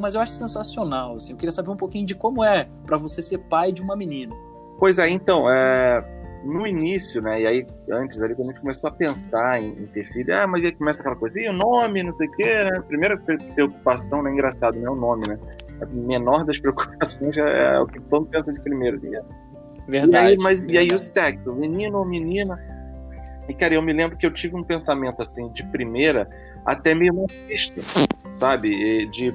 [0.00, 1.32] mas eu acho sensacional, assim.
[1.32, 4.34] Eu queria saber um pouquinho de como é para você ser pai de uma menina.
[4.76, 7.42] Pois é, então, é no início, né?
[7.42, 10.46] E aí, antes ali, quando a gente começou a pensar em, em ter filho, ah,
[10.46, 12.80] mas aí começa aquela coisa, e o nome, não sei o quê, né?
[12.86, 13.16] Primeira
[13.54, 14.32] preocupação, né?
[14.32, 15.38] Engraçado, não é o nome, né?
[15.80, 18.96] A menor das preocupações é o que todo mundo pensa de primeiro.
[18.96, 19.22] Assim, é.
[19.86, 20.24] Verdade.
[20.24, 20.74] E aí, mas, verdade.
[20.74, 22.58] e aí o sexo, menino ou menina?
[23.48, 26.28] E, cara, eu me lembro que eu tive um pensamento, assim, de primeira,
[26.64, 27.82] até meio machista,
[28.30, 29.06] sabe?
[29.06, 29.34] De,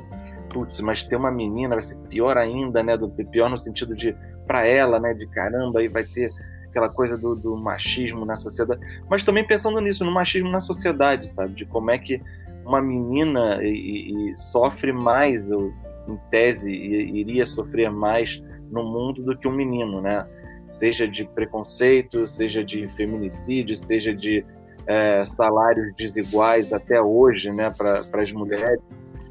[0.50, 2.98] putz, mas ter uma menina vai ser pior ainda, né?
[2.98, 4.16] Do, pior no sentido de,
[4.46, 5.14] pra ela, né?
[5.14, 6.32] De caramba, aí vai ter
[6.70, 11.30] aquela coisa do, do, machismo na sociedade, mas também pensando nisso, no machismo na sociedade,
[11.30, 11.54] sabe?
[11.54, 12.22] De como é que
[12.66, 15.72] uma menina e, e sofre mais, ou,
[16.08, 20.26] em tese, iria sofrer mais no mundo do que um menino, né?
[20.66, 24.44] Seja de preconceito, seja de feminicídio, seja de
[24.86, 28.80] é, salários desiguais até hoje, né, para as mulheres.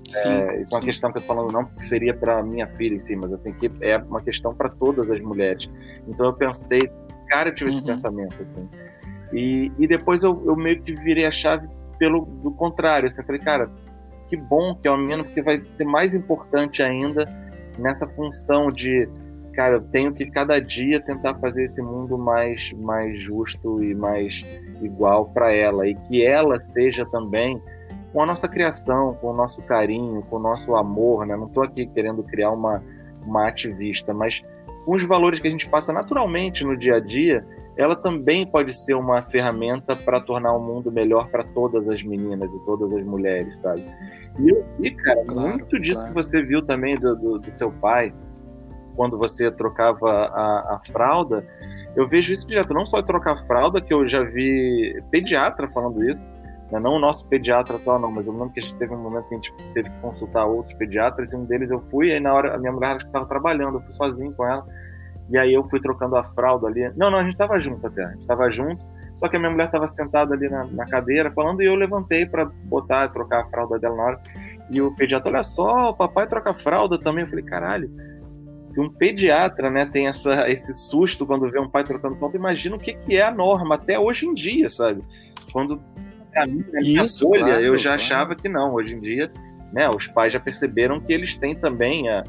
[0.08, 0.74] Sim, é, isso sim.
[0.74, 3.16] é uma questão que eu tô falando não porque seria para minha filha em si,
[3.16, 5.68] mas assim que é uma questão para todas as mulheres.
[6.06, 6.90] Então eu pensei
[7.26, 7.76] cara eu tive uhum.
[7.76, 8.68] esse pensamento, assim.
[9.32, 13.06] E, e depois eu, eu meio que virei a chave pelo do contrário.
[13.06, 13.68] Assim, eu falei, cara,
[14.28, 17.26] que bom que é uma menina, porque vai ser mais importante ainda
[17.78, 19.08] nessa função de,
[19.52, 24.44] cara, eu tenho que cada dia tentar fazer esse mundo mais, mais justo e mais
[24.80, 25.86] igual para ela.
[25.86, 27.60] E que ela seja também
[28.12, 31.36] com a nossa criação, com o nosso carinho, com o nosso amor, né?
[31.36, 32.82] Não estou aqui querendo criar uma,
[33.26, 34.42] uma ativista, mas
[34.86, 37.44] com os valores que a gente passa naturalmente no dia a dia,
[37.76, 42.48] ela também pode ser uma ferramenta para tornar o mundo melhor para todas as meninas
[42.48, 43.84] e todas as mulheres, sabe?
[44.38, 46.08] E, e cara, claro, muito disso claro.
[46.08, 48.14] que você viu também do, do, do, seu pai,
[48.94, 51.44] quando você trocava a, a fralda,
[51.96, 56.22] eu vejo isso direto, não só trocar fralda, que eu já vi pediatra falando isso?
[56.72, 59.28] Não o nosso pediatra atual, não, mas eu lembro que a gente teve um momento
[59.28, 62.20] que a gente teve que consultar outros pediatras, e um deles eu fui, e aí
[62.20, 64.66] na hora a minha mulher estava trabalhando, eu fui sozinho com ela,
[65.30, 66.88] e aí eu fui trocando a fralda ali.
[66.96, 68.84] Não, não, a gente estava junto até, a gente estava junto,
[69.16, 72.26] só que a minha mulher estava sentada ali na, na, cadeira falando, e eu levantei
[72.26, 74.20] para botar, trocar a fralda dela na hora.
[74.70, 77.22] E o pediatra, olha só, o papai troca fralda também.
[77.22, 77.90] Eu falei, caralho,
[78.62, 82.76] se um pediatra né, tem essa, esse susto quando vê um pai trocando fralda, imagina
[82.76, 85.02] o que, que é a norma até hoje em dia, sabe?
[85.52, 85.80] Quando
[86.36, 88.02] pra mim, na minha Isso, bolha, claro, eu já claro.
[88.02, 88.74] achava que não.
[88.74, 89.30] Hoje em dia,
[89.72, 92.22] né, os pais já perceberam que eles têm também a,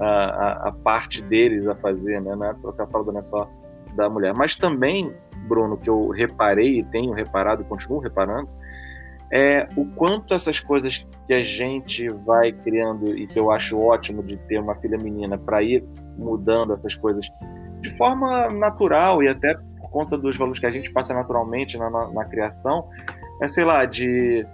[0.00, 2.34] a, a parte deles a fazer, né?
[2.34, 3.48] Não é trocar a fralda não é só
[3.94, 4.34] da mulher.
[4.34, 5.14] Mas também,
[5.48, 8.48] Bruno, que eu reparei e tenho reparado e continuo reparando,
[9.30, 14.22] é o quanto essas coisas que a gente vai criando e que eu acho ótimo
[14.22, 15.82] de ter uma filha menina para ir
[16.18, 17.26] mudando essas coisas
[17.80, 21.88] de forma natural e até por conta dos valores que a gente passa naturalmente na,
[21.88, 22.88] na, na criação,
[23.42, 24.46] é, sei lá, de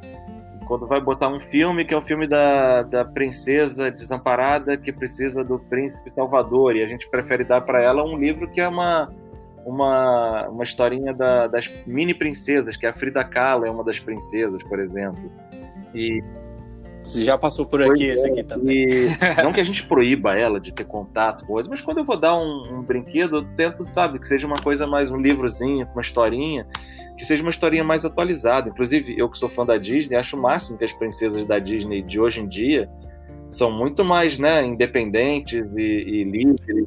[0.66, 4.90] quando vai botar um filme que é o um filme da, da princesa desamparada que
[4.90, 8.68] precisa do príncipe salvador e a gente prefere dar para ela um livro que é
[8.68, 9.11] uma
[9.66, 14.62] uma, uma historinha da, das mini princesas, que a Frida Kahlo é uma das princesas,
[14.62, 15.31] por exemplo.
[15.94, 16.24] E
[17.03, 19.09] você já passou por aqui pois esse é, aqui também.
[19.44, 22.16] não que a gente proíba ela de ter contato com coisas, mas quando eu vou
[22.16, 26.01] dar um, um, brinquedo, eu tento, sabe, que seja uma coisa mais um livrozinho, uma
[26.01, 26.66] historinha,
[27.19, 28.71] que seja uma historinha mais atualizada.
[28.71, 32.01] Inclusive, eu que sou fã da Disney, acho o máximo que as princesas da Disney
[32.01, 32.89] de hoje em dia
[33.51, 36.87] são muito mais né, independentes e, e livres,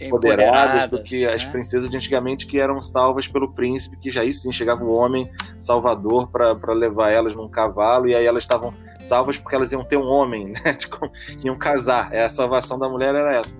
[0.00, 1.32] empoderadas do que né?
[1.34, 4.92] as princesas de antigamente que eram salvas pelo príncipe, que já aí sim chegava o
[4.92, 9.84] homem salvador para levar elas num cavalo e aí elas estavam salvas porque elas iam
[9.84, 10.74] ter um homem, né?
[10.74, 11.10] Tipo,
[11.44, 12.12] iam casar.
[12.12, 13.56] É, a salvação da mulher era essa.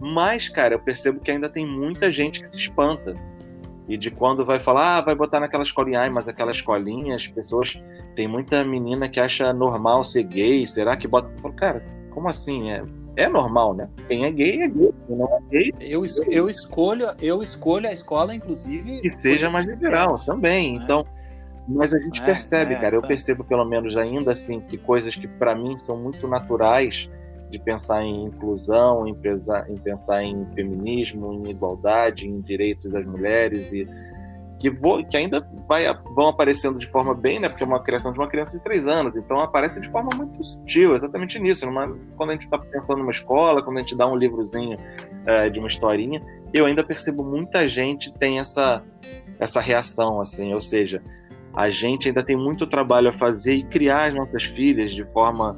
[0.00, 3.14] Mas, cara, eu percebo que ainda tem muita gente que se espanta.
[3.92, 7.28] E de quando vai falar, ah, vai botar naquela escolinha, ai, mas aquela escolinha, as
[7.28, 7.78] pessoas.
[8.16, 11.30] Tem muita menina que acha normal ser gay, será que bota.
[11.30, 12.72] Eu falo, cara, como assim?
[12.72, 12.82] É,
[13.16, 13.90] é normal, né?
[14.08, 15.72] Quem é gay é gay, quem não é gay.
[15.78, 19.02] Eu, eu, escolho, eu escolho a escola, inclusive.
[19.02, 20.72] Que seja mais liberal também.
[20.72, 20.82] É.
[20.82, 21.06] Então
[21.68, 25.14] mas a gente é, percebe, é, cara, eu percebo pelo menos ainda assim que coisas
[25.14, 27.08] que para mim são muito naturais
[27.52, 33.04] de pensar em inclusão, em, pensar, em pensar em feminismo, em igualdade, em direitos das
[33.04, 33.86] mulheres e
[34.58, 35.84] que, vou, que ainda vai,
[36.14, 37.48] vão aparecendo de forma bem, né?
[37.48, 40.42] Porque é uma criação de uma criança de três anos, então aparece de forma muito
[40.42, 41.66] sutil, exatamente nisso.
[41.66, 44.78] Numa, quando a gente está pensando numa escola, quando a gente dá um livrozinho
[45.26, 46.22] é, de uma historinha,
[46.54, 48.82] eu ainda percebo muita gente tem essa
[49.40, 51.02] essa reação, assim, ou seja,
[51.52, 55.56] a gente ainda tem muito trabalho a fazer e criar as nossas filhas de forma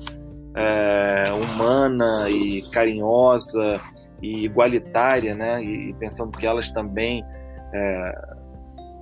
[0.55, 3.81] é, humana e carinhosa
[4.23, 5.63] e igualitária, né?
[5.63, 7.25] E, pensando que elas também
[7.73, 8.35] é,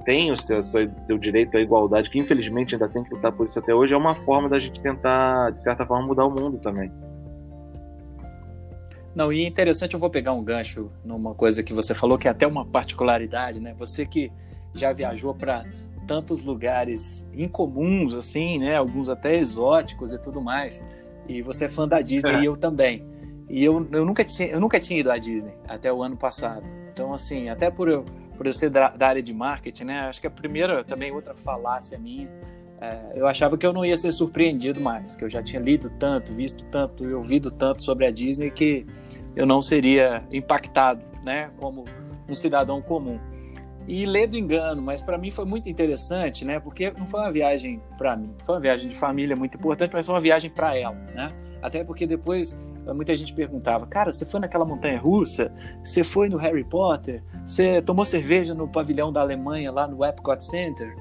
[0.04, 3.46] têm o seu, o seu direito à igualdade, que infelizmente ainda tem que lutar por
[3.46, 6.58] isso até hoje, é uma forma da gente tentar, de certa forma, mudar o mundo
[6.58, 6.90] também.
[9.14, 12.26] Não, e é interessante, eu vou pegar um gancho numa coisa que você falou, que
[12.26, 13.74] é até uma particularidade, né?
[13.78, 14.32] Você que
[14.74, 15.66] já viajou para
[16.06, 18.76] tantos lugares incomuns, assim, né?
[18.76, 20.82] Alguns até exóticos e tudo mais.
[21.28, 22.40] E você é fã da Disney é.
[22.40, 23.04] e eu também.
[23.48, 26.64] E eu, eu, nunca tinha, eu nunca tinha ido à Disney até o ano passado.
[26.92, 28.04] Então, assim, até por eu,
[28.36, 30.00] por eu ser da, da área de marketing, né?
[30.00, 32.28] Acho que a primeira, também outra falácia minha,
[32.80, 35.90] é, eu achava que eu não ia ser surpreendido mais, que eu já tinha lido
[35.98, 38.86] tanto, visto tanto e ouvido tanto sobre a Disney que
[39.36, 41.50] eu não seria impactado, né?
[41.58, 41.84] Como
[42.28, 43.18] um cidadão comum
[43.86, 46.60] e ler do engano, mas para mim foi muito interessante, né?
[46.60, 50.06] Porque não foi uma viagem para mim, foi uma viagem de família muito importante, mas
[50.06, 51.32] foi uma viagem para ela, né?
[51.60, 52.58] Até porque depois
[52.94, 55.52] muita gente perguntava: "Cara, você foi naquela montanha russa?
[55.84, 57.22] Você foi no Harry Potter?
[57.44, 60.94] Você tomou cerveja no pavilhão da Alemanha lá no Epcot Center?"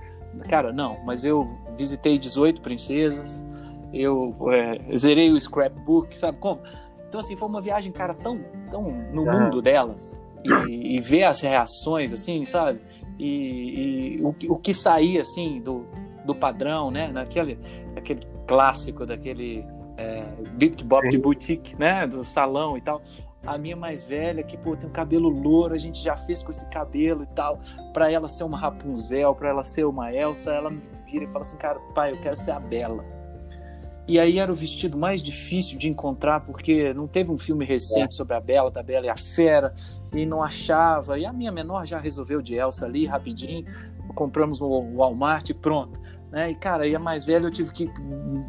[0.47, 3.45] Cara, não, mas eu visitei 18 princesas,
[3.93, 6.61] eu é, zerei o scrapbook, sabe como?
[7.07, 8.39] Então assim, foi uma viagem, cara, tão
[8.69, 12.79] tão no mundo delas, e, e ver as reações, assim, sabe?
[13.17, 15.85] E, e o, o que saía, assim, do,
[16.25, 17.09] do padrão, né?
[17.11, 17.59] Naquele
[17.95, 19.65] aquele clássico daquele
[19.97, 20.23] é,
[20.53, 22.07] Bip Bop de boutique, né?
[22.07, 23.01] Do salão e tal.
[23.45, 26.51] A minha mais velha, que, pô, tem um cabelo louro, a gente já fez com
[26.51, 27.59] esse cabelo e tal.
[27.91, 31.41] Pra ela ser uma Rapunzel, pra ela ser uma Elsa, ela me vira e fala
[31.41, 33.03] assim, cara, pai, eu quero ser a Bela.
[34.07, 38.07] E aí era o vestido mais difícil de encontrar, porque não teve um filme recente
[38.07, 38.11] é.
[38.11, 39.73] sobre a Bela, da Bela e a Fera,
[40.13, 41.17] e não achava.
[41.19, 43.65] E a minha menor já resolveu de Elsa ali, rapidinho.
[44.15, 45.99] Compramos no Walmart e pronto.
[46.31, 46.51] Né?
[46.51, 47.89] E, cara, e a mais velha eu tive que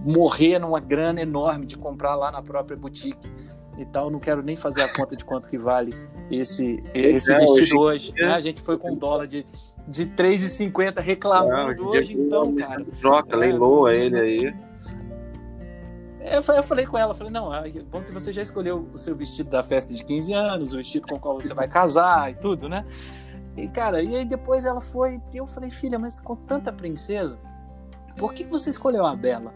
[0.04, 3.30] morrer numa grana enorme de comprar lá na própria boutique
[3.76, 4.08] e tal.
[4.08, 5.92] Não quero nem fazer a conta de quanto que vale
[6.30, 8.10] esse, esse é, vestido hoje.
[8.10, 8.34] hoje né?
[8.34, 9.44] A gente foi com um dólar de,
[9.88, 12.84] de 3,50 reclamando não, hoje, então, cara.
[13.00, 14.54] Troca, é, leiloa ele aí.
[16.24, 17.50] Eu falei com ela, falei, não,
[17.90, 21.08] bom que você já escolheu o seu vestido da festa de 15 anos, o vestido
[21.08, 22.86] com o qual você vai casar e tudo, né?
[23.56, 27.38] E, cara, e aí depois ela foi, e eu falei, filha, mas com tanta princesa,
[28.16, 29.52] por que você escolheu a Bela?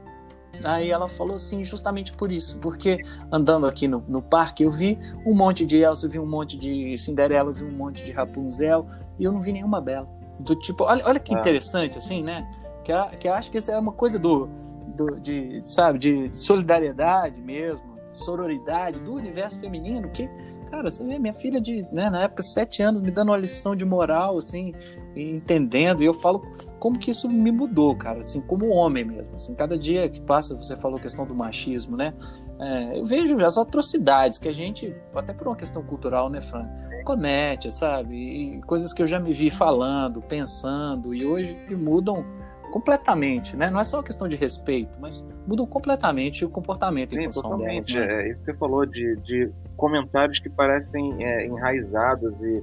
[0.64, 4.98] Aí ela falou assim, justamente por isso, porque andando aqui no, no parque eu vi
[5.24, 8.12] um monte de Elsa, eu vi um monte de Cinderela, eu vi um monte de
[8.12, 8.86] Rapunzel,
[9.18, 10.08] e eu não vi nenhuma Bela.
[10.40, 11.38] Do tipo, olha, olha que ah.
[11.38, 12.46] interessante, assim, né?
[12.84, 14.48] Que, que eu acho que isso é uma coisa do,
[14.86, 20.28] do, de, sabe, de solidariedade mesmo, sororidade do universo feminino, que,
[20.70, 23.76] cara, você vê minha filha de, né, na época, sete anos, me dando uma lição
[23.76, 24.74] de moral, assim,
[25.14, 26.42] entendendo, e eu falo
[26.78, 30.54] como que isso me mudou, cara, assim, como homem mesmo, assim, cada dia que passa,
[30.54, 32.14] você falou questão do machismo, né,
[32.58, 36.66] é, eu vejo as atrocidades que a gente, até por uma questão cultural, né, Fran,
[37.04, 42.24] comete, sabe, e coisas que eu já me vi falando, pensando, e hoje que mudam
[42.70, 43.70] completamente, né?
[43.70, 47.42] Não é só uma questão de respeito, mas mudam completamente o comportamento Sim, em função
[47.42, 47.94] totalmente.
[47.94, 48.08] delas.
[48.08, 48.22] Né?
[48.22, 52.62] É isso que você falou de, de comentários que parecem é, enraizados e,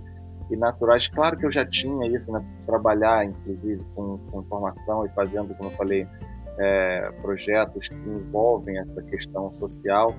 [0.51, 1.07] e naturais.
[1.07, 2.43] Claro que eu já tinha isso, né?
[2.65, 6.07] Trabalhar, inclusive, com, com informação e fazendo, como eu falei,
[6.57, 10.15] é, projetos que envolvem essa questão social,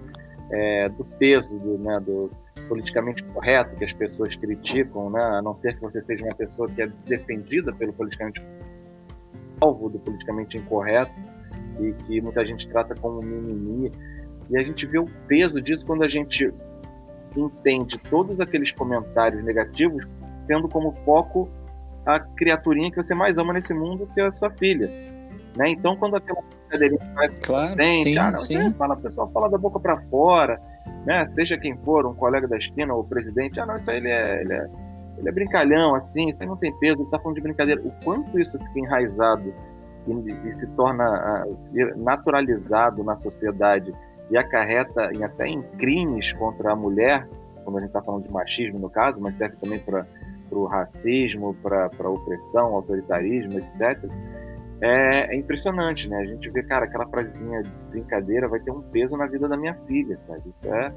[0.50, 2.30] é, do peso do, né, do
[2.68, 5.22] politicamente correto que as pessoas criticam, né?
[5.22, 8.42] a não ser que você seja uma pessoa que é defendida pelo politicamente
[9.64, 11.12] alvo do politicamente incorreto
[11.80, 13.90] e que muita gente trata como mimimi.
[14.50, 16.52] E a gente vê o peso disso quando a gente
[17.36, 20.06] entende todos aqueles comentários negativos
[20.46, 21.48] tendo como foco
[22.04, 24.88] a criaturinha que você mais ama nesse mundo, que é a sua filha.
[25.56, 25.70] Né?
[25.70, 28.72] Então, quando aquela brincadeirinha vai claro, sim, ah, sim.
[28.74, 30.60] fala, a pessoa fala da boca para fora,
[31.06, 31.24] né?
[31.26, 34.10] seja quem for, um colega da esquina ou o presidente, ah, não, isso aí ele
[34.10, 34.66] é, ele é,
[35.18, 37.80] ele é brincalhão, assim, isso aí não tem peso, ele tá falando de brincadeira.
[37.82, 39.54] O quanto isso fica enraizado
[40.06, 41.58] e, e se torna uh,
[41.96, 43.94] naturalizado na sociedade
[44.30, 47.28] e acarreta em, até em crimes contra a mulher,
[47.64, 50.06] quando a gente está falando de machismo no caso, mas serve também para
[50.50, 54.04] o racismo, para a opressão, autoritarismo, etc.
[54.80, 56.18] É, é, impressionante, né?
[56.18, 59.56] A gente vê, cara, aquela frasezinha de brincadeira vai ter um peso na vida da
[59.56, 60.42] minha filha, sabe?
[60.48, 60.92] Isso é.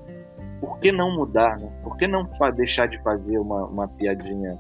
[0.60, 1.70] Por que não mudar, né?
[1.84, 4.58] Por que não deixar de fazer uma, uma piadinha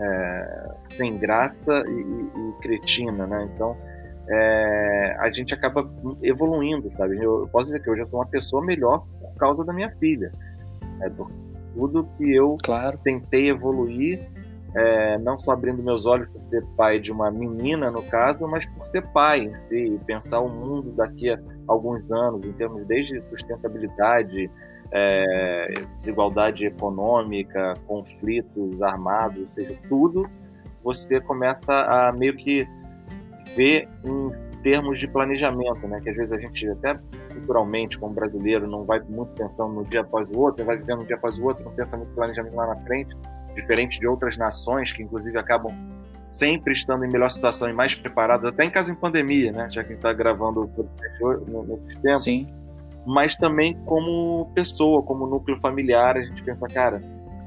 [0.00, 3.48] é, sem graça e, e, e, cretina, né?
[3.54, 3.76] Então,
[4.28, 5.90] é, a gente acaba
[6.22, 7.16] evoluindo, sabe?
[7.16, 9.90] Eu, eu, posso dizer que hoje eu sou uma pessoa melhor por causa da minha
[9.98, 10.32] filha.
[11.02, 11.30] É, por
[11.74, 12.96] tudo que eu claro.
[12.98, 14.26] tentei evoluir,
[14.74, 18.64] é, não só abrindo meus olhos por ser pai de uma menina, no caso, mas
[18.66, 21.38] por ser pai em si, pensar o mundo daqui a
[21.68, 24.50] alguns anos, em termos desde sustentabilidade,
[24.90, 30.28] é, desigualdade econômica, conflitos armados, ou seja, tudo
[30.82, 32.68] você começa a meio que
[33.56, 34.30] ver em
[34.62, 36.00] termos de planejamento, né?
[36.00, 36.94] Que às vezes a gente até
[37.32, 41.04] culturalmente, como brasileiro, não vai muito pensando no dia após o outro, vai vivendo um
[41.04, 43.16] dia após o outro, não pensa muito planejamento lá na frente,
[43.54, 45.72] diferente de outras nações que inclusive acabam
[46.26, 49.68] sempre estando em melhor situação e mais preparadas, até em caso de pandemia, né?
[49.70, 50.70] Já que a gente está gravando
[51.66, 52.24] nesses tempos.
[52.24, 52.63] Sim.
[53.06, 57.02] Mas também como pessoa, como núcleo familiar, a gente pensa, cara,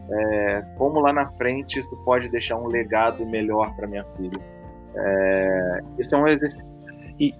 [0.09, 4.39] é, como lá na frente isso pode deixar um legado melhor para minha filha.
[4.95, 6.65] É, isso é um exercício.
[7.19, 7.33] E,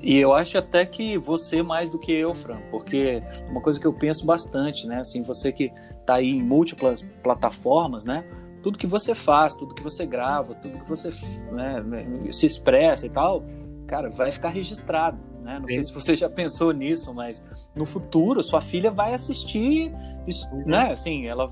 [0.00, 3.86] e eu acho até que você mais do que eu, Fran, porque uma coisa que
[3.86, 4.98] eu penso bastante, né?
[5.00, 8.24] Assim, você que está aí em múltiplas plataformas, né?
[8.62, 11.10] Tudo que você faz, tudo que você grava, tudo que você
[11.52, 11.82] né,
[12.30, 13.42] se expressa e tal,
[13.86, 15.18] cara, vai ficar registrado.
[15.44, 15.58] Né?
[15.58, 15.74] Não Sim.
[15.74, 17.44] sei se você já pensou nisso, mas
[17.76, 19.92] no futuro sua filha vai assistir
[20.26, 20.64] isso, uhum.
[20.64, 20.90] né?
[20.90, 21.46] Assim, ela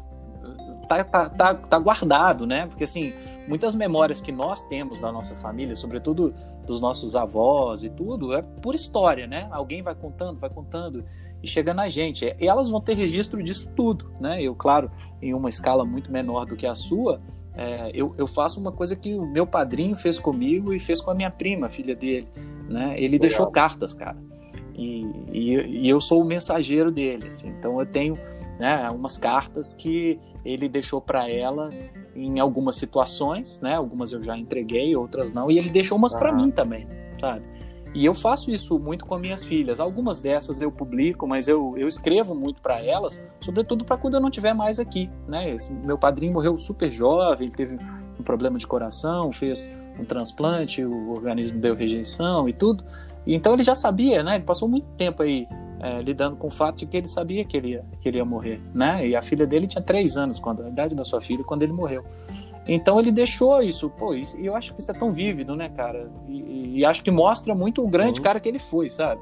[0.89, 2.67] tá, tá, tá, tá, guardado, né?
[2.67, 3.13] Porque assim,
[3.47, 6.35] muitas memórias que nós temos da nossa família, sobretudo
[6.67, 9.47] dos nossos avós e tudo, é por história, né?
[9.51, 11.05] Alguém vai contando, vai contando
[11.43, 12.25] e chega na gente.
[12.41, 14.43] E elas vão ter registro disso tudo, né?
[14.43, 17.21] Eu, claro, em uma escala muito menor do que a sua,
[17.55, 21.11] é, eu, eu, faço uma coisa que o meu padrinho fez comigo e fez com
[21.11, 22.27] a minha prima, filha dele,
[22.69, 22.95] né?
[22.97, 23.21] Ele Legal.
[23.21, 24.17] deixou cartas, cara.
[24.75, 27.49] E, e, e, eu sou o mensageiro dele, assim.
[27.51, 28.19] Então eu tenho
[28.59, 31.71] né, umas cartas que ele deixou para ela
[32.17, 33.75] em algumas situações, né?
[33.75, 36.87] Algumas eu já entreguei, outras não, e ele deixou umas para mim também,
[37.21, 37.45] sabe?
[37.95, 39.79] E eu faço isso muito com minhas filhas.
[39.79, 44.21] Algumas dessas eu publico, mas eu, eu escrevo muito para elas, sobretudo para quando eu
[44.21, 45.55] não estiver mais aqui, né?
[45.55, 47.77] Esse, meu padrinho morreu super jovem, teve
[48.19, 52.83] um problema de coração, fez um transplante, o organismo deu rejeição e tudo.
[53.27, 54.37] E então ele já sabia, né?
[54.37, 55.47] Ele passou muito tempo aí
[55.83, 58.25] é, lidando com o fato de que ele sabia que ele, ia, que ele ia
[58.25, 59.07] morrer, né?
[59.07, 61.73] E a filha dele tinha três anos, quando a idade da sua filha, quando ele
[61.73, 62.05] morreu.
[62.67, 66.11] Então ele deixou isso, pô, e eu acho que isso é tão vívido, né, cara?
[66.29, 68.23] E, e acho que mostra muito o grande Sim.
[68.23, 69.21] cara que ele foi, sabe?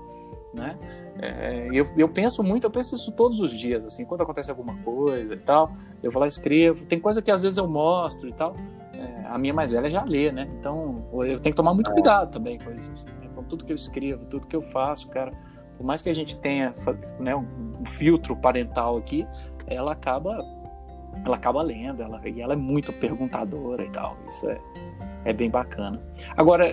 [0.54, 0.76] Né?
[1.22, 4.74] É, eu, eu penso muito, eu penso isso todos os dias, assim, quando acontece alguma
[4.82, 5.72] coisa e tal,
[6.02, 6.84] eu vou lá e escrevo.
[6.86, 8.54] Tem coisa que às vezes eu mostro e tal.
[8.92, 10.48] É, a minha mais velha já lê, né?
[10.58, 11.94] Então eu tenho que tomar muito é.
[11.94, 13.30] cuidado também com isso, assim, né?
[13.34, 15.32] com tudo que eu escrevo, tudo que eu faço, cara
[15.80, 16.74] por mais que a gente tenha
[17.18, 19.26] né, um, filtro parental aqui,
[19.66, 20.38] ela acaba
[21.24, 24.16] ela acaba lendo, ela, e ela é muito perguntadora e tal.
[24.28, 24.60] Isso é,
[25.24, 26.00] é bem bacana.
[26.36, 26.66] Agora,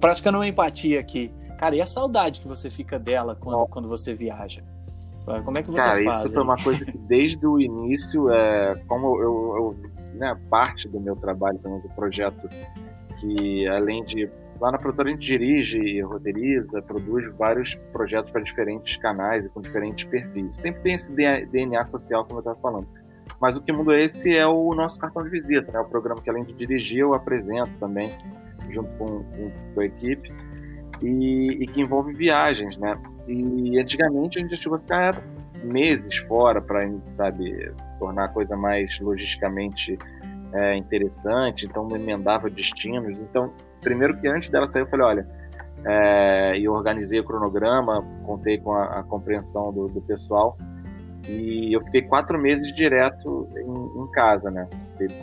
[0.00, 4.14] praticando uma empatia aqui, cara, e a saudade que você fica dela quando, quando você
[4.14, 4.62] viaja?
[5.24, 6.16] Como é que você cara, faz?
[6.18, 6.32] Isso aí?
[6.32, 9.76] foi uma coisa que desde o início, é, como eu, eu
[10.14, 12.48] né, parte do meu trabalho, do projeto,
[13.20, 14.28] que além de
[14.62, 19.60] Lá na produtora a gente dirige, roteiriza, produz vários projetos para diferentes canais e com
[19.60, 20.56] diferentes perfis.
[20.56, 22.86] Sempre tem esse DNA social, como eu estava falando.
[23.40, 25.80] Mas o que muda esse é o nosso cartão de visita, né?
[25.80, 28.12] o programa que além de dirigir, eu apresento também,
[28.70, 29.24] junto com,
[29.74, 30.32] com, a equipe,
[31.00, 32.96] e, e, que envolve viagens, né?
[33.26, 35.22] E antigamente a gente chegou a ficar
[35.64, 39.98] meses fora para, sabe, tornar a coisa mais logisticamente
[40.52, 43.18] é, interessante, então me emendava destinos.
[43.18, 45.26] Então, primeiro que antes dela sair, eu falei, olha,
[45.84, 50.56] é, e organizei o cronograma, contei com a, a compreensão do, do, pessoal,
[51.28, 54.68] e eu fiquei quatro meses direto em, em casa, né?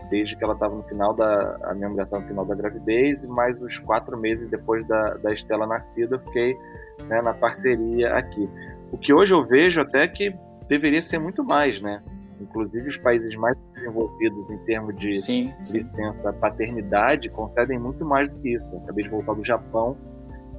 [0.10, 1.58] Desde que ela estava no final da.
[1.64, 5.16] A minha mulher estava no final da gravidez, e mais os quatro meses depois da,
[5.16, 6.58] da Estela nascida, eu fiquei
[7.06, 8.50] né, na parceria aqui.
[8.92, 10.34] O que hoje eu vejo até que
[10.68, 12.02] deveria ser muito mais, né?
[12.40, 16.40] Inclusive os países mais desenvolvidos em termos de sim, licença sim.
[16.40, 18.70] paternidade concedem muito mais do que isso.
[18.72, 19.98] Eu acabei de voltar do Japão,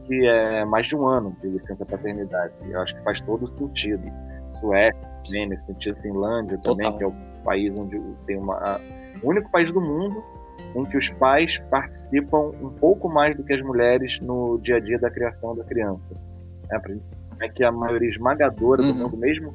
[0.05, 2.53] que é mais de um ano de licença paternidade.
[2.69, 4.03] Eu acho que faz todo sentido.
[4.61, 6.99] Suécia, né, nesse sentido, Finlândia também, Total.
[6.99, 7.15] que é o
[7.45, 8.81] país onde tem uma.
[9.23, 10.23] O único país do mundo
[10.75, 14.81] em que os pais participam um pouco mais do que as mulheres no dia a
[14.81, 16.15] dia da criação da criança.
[16.71, 18.93] É, é que a maioria esmagadora uhum.
[18.93, 19.53] do mundo, mesmo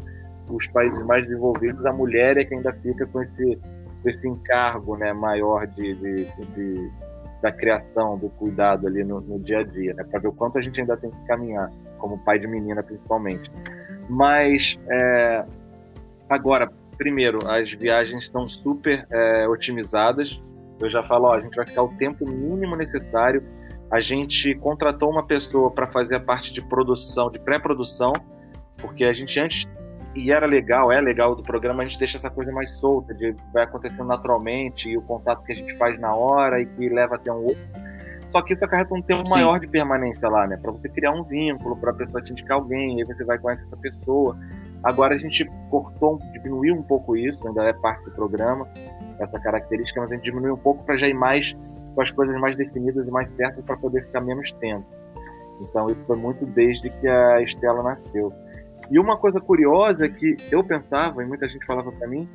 [0.50, 3.60] os países mais desenvolvidos, a mulher é que ainda fica com esse,
[4.02, 6.92] com esse encargo né, maior de, de, de
[7.42, 10.58] da criação, do cuidado ali no, no dia a dia, né, para ver o quanto
[10.58, 13.52] a gente ainda tem que caminhar, como pai de menina principalmente.
[14.10, 15.46] Mas, é,
[16.30, 20.42] agora, primeiro, as viagens estão super é, otimizadas.
[20.80, 23.44] Eu já falo, ó, a gente vai ficar o tempo mínimo necessário.
[23.92, 28.14] A gente contratou uma pessoa para fazer a parte de produção, de pré-produção,
[28.78, 29.68] porque a gente antes
[30.16, 33.36] e era legal, é legal do programa, a gente deixa essa coisa mais solta, de
[33.54, 37.16] vai acontecendo naturalmente, e o contato que a gente faz na hora e que leva
[37.16, 37.62] até um outro.
[38.36, 39.34] Só que isso acarreta um tempo Sim.
[39.34, 40.58] maior de permanência lá, né?
[40.62, 43.64] Para você criar um vínculo, para a pessoa te indicar alguém, aí você vai conhecer
[43.64, 44.38] essa pessoa.
[44.84, 48.68] Agora a gente cortou, diminuiu um pouco isso, ainda é parte do programa,
[49.20, 51.54] essa característica, mas a gente diminuiu um pouco para já ir mais
[51.96, 54.86] com as coisas mais definidas e mais certas para poder ficar menos tempo.
[55.62, 58.34] Então isso foi muito desde que a Estela nasceu.
[58.92, 62.28] E uma coisa curiosa é que eu pensava, e muita gente falava para mim,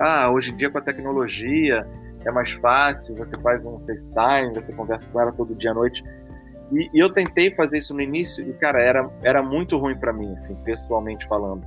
[0.00, 1.86] ah, hoje em dia com a tecnologia
[2.28, 6.04] é mais fácil, você faz um FaceTime, você conversa com ela todo dia à noite.
[6.72, 10.12] E, e eu tentei fazer isso no início e, cara, era, era muito ruim para
[10.12, 11.66] mim, assim, pessoalmente falando.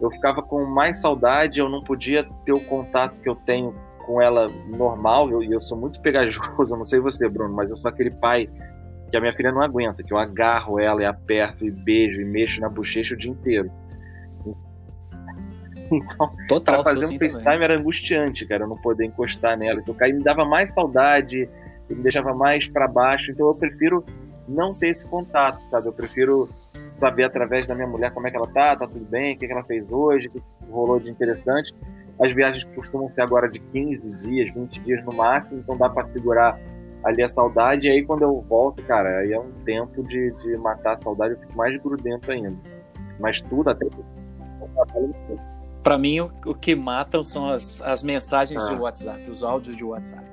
[0.00, 4.22] Eu ficava com mais saudade, eu não podia ter o contato que eu tenho com
[4.22, 7.76] ela normal, e eu, eu sou muito pegajoso, eu não sei você, Bruno, mas eu
[7.76, 8.48] sou aquele pai
[9.10, 12.24] que a minha filha não aguenta, que eu agarro ela e aperto e beijo e
[12.24, 13.70] mexo na bochecha o dia inteiro.
[15.90, 17.64] Então, Total, pra fazer um FaceTime também.
[17.64, 19.80] era angustiante, cara, eu não poder encostar nela.
[19.80, 21.48] Então, aí me dava mais saudade,
[21.88, 23.30] me deixava mais para baixo.
[23.30, 24.04] Então, eu prefiro
[24.48, 25.86] não ter esse contato, sabe?
[25.86, 26.48] Eu prefiro
[26.92, 29.46] saber através da minha mulher como é que ela tá, tá tudo bem, o que,
[29.46, 31.74] que ela fez hoje, o que rolou de interessante.
[32.18, 36.04] As viagens costumam ser agora de 15 dias, 20 dias no máximo, então dá para
[36.04, 36.58] segurar
[37.04, 40.56] ali a saudade, e aí quando eu volto, cara, aí é um tempo de, de
[40.56, 42.56] matar a saudade, eu fico mais grudento ainda.
[43.20, 43.86] Mas tudo até.
[45.86, 48.70] Para mim, o, o, que matam são as, as mensagens ah.
[48.70, 50.26] de WhatsApp, os áudios de WhatsApp.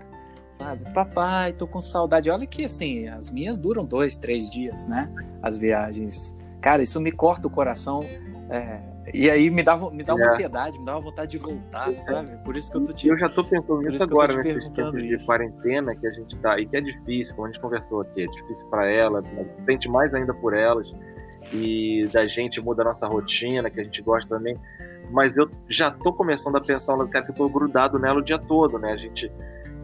[0.52, 0.92] Sabe?
[0.92, 2.28] Papai, tô com saudade.
[2.28, 5.08] Olha que assim, as minhas duram dois, três dias, né?
[5.44, 6.36] As viagens.
[6.60, 8.00] Cara, isso me corta o coração.
[8.50, 8.80] É,
[9.14, 10.28] e aí me dá, me dá uma é.
[10.28, 12.00] ansiedade, me dá uma vontade de voltar, é.
[12.00, 12.36] sabe?
[12.44, 15.24] Por isso que eu tô te Eu já tô pensando nisso agora, nesses tempos de
[15.24, 16.60] quarentena que a gente tá.
[16.60, 19.22] E que é difícil, como a gente conversou aqui, é difícil para ela,
[19.68, 20.92] sente mais ainda por elas.
[21.54, 24.58] E da gente muda a nossa rotina, que a gente gosta também.
[25.14, 28.40] Mas eu já tô começando a pensar, cara, que eu tô grudado nela o dia
[28.40, 28.92] todo, né?
[28.92, 29.32] A gente.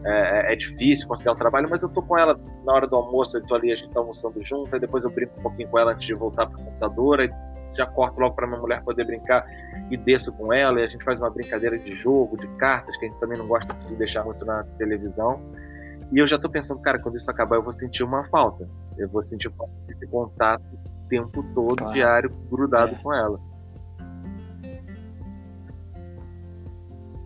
[0.02, 3.36] É, é, difícil conciliar o trabalho, mas eu tô com ela na hora do almoço,
[3.36, 5.78] eu tô ali, a gente tá almoçando junto, aí depois eu brinco um pouquinho com
[5.78, 7.30] ela antes de voltar pro computador, aí
[7.74, 9.44] já corto logo para minha mulher poder brincar
[9.90, 13.04] e desço com ela e a gente faz uma brincadeira de jogo, de cartas, que
[13.04, 15.40] a gente também não gosta de deixar muito na televisão.
[16.12, 18.68] E eu já estou pensando, cara, quando isso acabar eu vou sentir uma falta.
[18.98, 19.52] Eu vou sentir
[19.88, 21.92] esse contato o tempo todo, claro.
[21.92, 23.02] diário, grudado é.
[23.02, 23.38] com ela.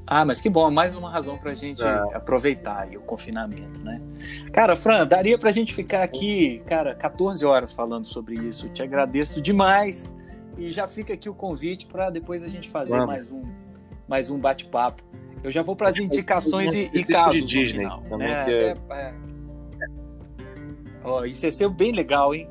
[0.06, 1.88] Ah, mas que bom, mais uma razão para a gente é.
[2.14, 4.00] aproveitar o confinamento, né?
[4.52, 8.68] Cara, Fran, daria para a gente ficar aqui, cara, 14 horas falando sobre isso.
[8.68, 10.14] Te agradeço demais.
[10.58, 13.06] E já fica aqui o convite para depois a gente fazer Vamos.
[13.06, 13.42] mais um,
[14.06, 15.02] mais um bate-papo.
[15.42, 18.28] Eu já vou para as indicações e, e casos de Disney final, também.
[18.28, 18.74] É, é...
[18.90, 19.14] É,
[21.02, 22.48] oh, isso ia ser bem legal, hein?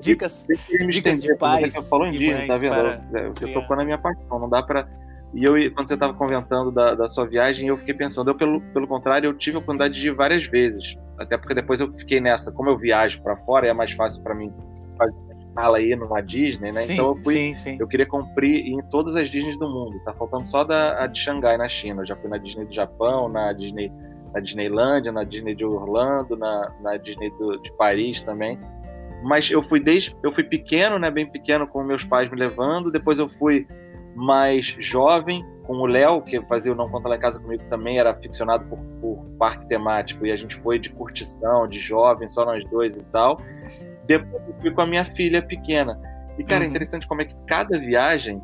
[0.00, 0.46] Dicas,
[0.88, 1.74] dicas de pais.
[1.74, 2.74] Você falou em Disney, tá vendo?
[2.74, 4.38] É, você tocou na minha paixão.
[4.38, 4.88] Não dá para
[5.32, 8.60] e eu, quando você estava comentando da, da, sua viagem, eu fiquei pensando, eu, pelo,
[8.72, 10.96] pelo contrário, eu tive a oportunidade de ir várias vezes.
[11.18, 14.34] Até porque depois eu fiquei nessa, como eu viajo para fora, é mais fácil para
[14.34, 14.52] mim
[14.98, 16.82] fazer fala aí numa Disney, né?
[16.82, 17.76] Sim, então eu fui, sim, sim.
[17.78, 20.00] eu queria cumprir em todas as Disneys do mundo.
[20.04, 22.02] Tá faltando só da a de Xangai na China.
[22.02, 23.92] Eu já fui na Disney do Japão, na Disney,
[24.32, 28.58] na Disneylândia, na Disney de Orlando, na, na Disney do, de Paris também.
[29.22, 31.10] Mas eu fui desde, eu fui pequeno, né?
[31.10, 32.90] Bem pequeno, com meus pais me levando.
[32.90, 33.66] Depois eu fui
[34.20, 37.98] mais jovem, com o Léo, que fazia o Não Conta Lá em Casa comigo também,
[37.98, 38.78] era aficionado por,
[39.38, 43.40] parque temático e a gente foi de curtição, de jovem, só nós dois e tal.
[44.06, 45.98] Depois eu fui com a minha filha pequena.
[46.36, 46.64] E, cara, é uhum.
[46.64, 48.42] é interessante como é que cada viagem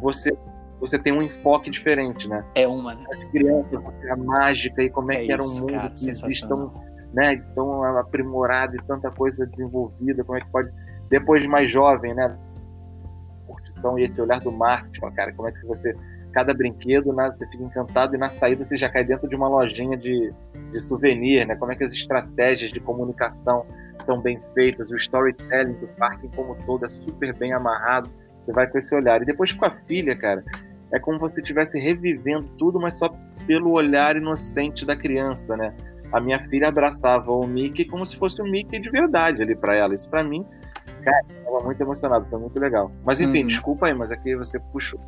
[0.00, 0.36] você
[0.78, 2.44] você tem um enfoque diferente, né?
[2.54, 3.04] É uma, né?
[3.10, 6.46] As crianças, a mágica e como é, é que era um mundo cara, que existe
[6.46, 6.74] tão,
[7.14, 10.70] né, tão aprimorado e tanta coisa desenvolvida, como é que pode...
[11.08, 12.36] Depois de mais jovem, né?
[13.84, 15.94] Curtição e esse olhar do marketing, cara, como é que você
[16.32, 19.46] cada brinquedo, né, você fica encantado e na saída você já cai dentro de uma
[19.46, 20.32] lojinha de,
[20.72, 21.54] de souvenir, né?
[21.54, 23.64] Como é que as estratégias de comunicação
[24.04, 28.10] são bem feitas, o storytelling do parque como todo é super bem amarrado.
[28.40, 29.22] Você vai com esse olhar.
[29.22, 30.44] E depois com a filha, cara,
[30.92, 33.16] é como se você estivesse revivendo tudo, mas só
[33.46, 35.72] pelo olhar inocente da criança, né?
[36.12, 39.76] A minha filha abraçava o Mickey como se fosse o Mickey de verdade ali para
[39.76, 39.94] ela.
[39.94, 40.44] Isso para mim,
[41.02, 42.90] cara, tava muito emocionado, foi muito legal.
[43.04, 43.46] Mas enfim, hum.
[43.46, 45.00] desculpa aí, mas aqui você puxou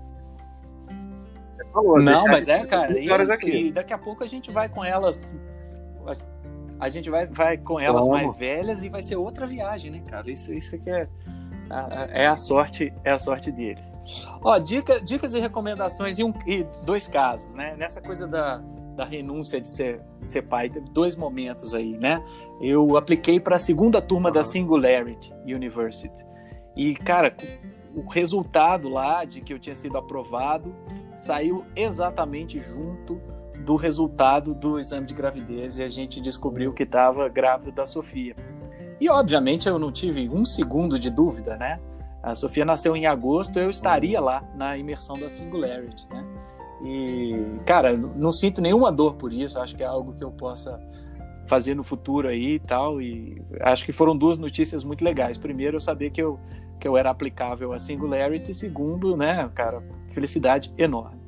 [1.76, 2.00] falou.
[2.00, 5.34] Não, mas é, cara, isso, e daqui a pouco a gente vai com elas.
[6.78, 8.20] A gente vai, vai com elas Vamos.
[8.20, 10.30] mais velhas e vai ser outra viagem, né, cara?
[10.30, 11.08] Isso, isso aqui é,
[12.10, 13.96] é a sorte, é a sorte deles.
[14.42, 17.74] Ó, dica, dicas e recomendações e, um, e dois casos, né?
[17.78, 18.58] Nessa coisa da,
[18.94, 22.22] da renúncia de ser, de ser pai, teve dois momentos aí, né?
[22.60, 24.34] Eu apliquei para a segunda turma uhum.
[24.34, 26.24] da Singularity University.
[26.76, 27.34] E, cara,
[27.94, 30.74] o resultado lá de que eu tinha sido aprovado
[31.16, 33.20] saiu exatamente junto
[33.64, 38.36] do resultado do exame de gravidez e a gente descobriu que estava grávida da Sofia.
[39.00, 41.80] E obviamente eu não tive um segundo de dúvida, né?
[42.22, 46.24] A Sofia nasceu em agosto, eu estaria lá na imersão da Singularity, né?
[46.84, 50.78] E, cara, não sinto nenhuma dor por isso, acho que é algo que eu possa
[51.46, 53.00] fazer no futuro aí e tal.
[53.00, 55.38] E acho que foram duas notícias muito legais.
[55.38, 56.38] Primeiro, eu saber que eu,
[56.78, 58.52] que eu era aplicável a Singularity.
[58.54, 61.20] Segundo, né, cara, felicidade enorme.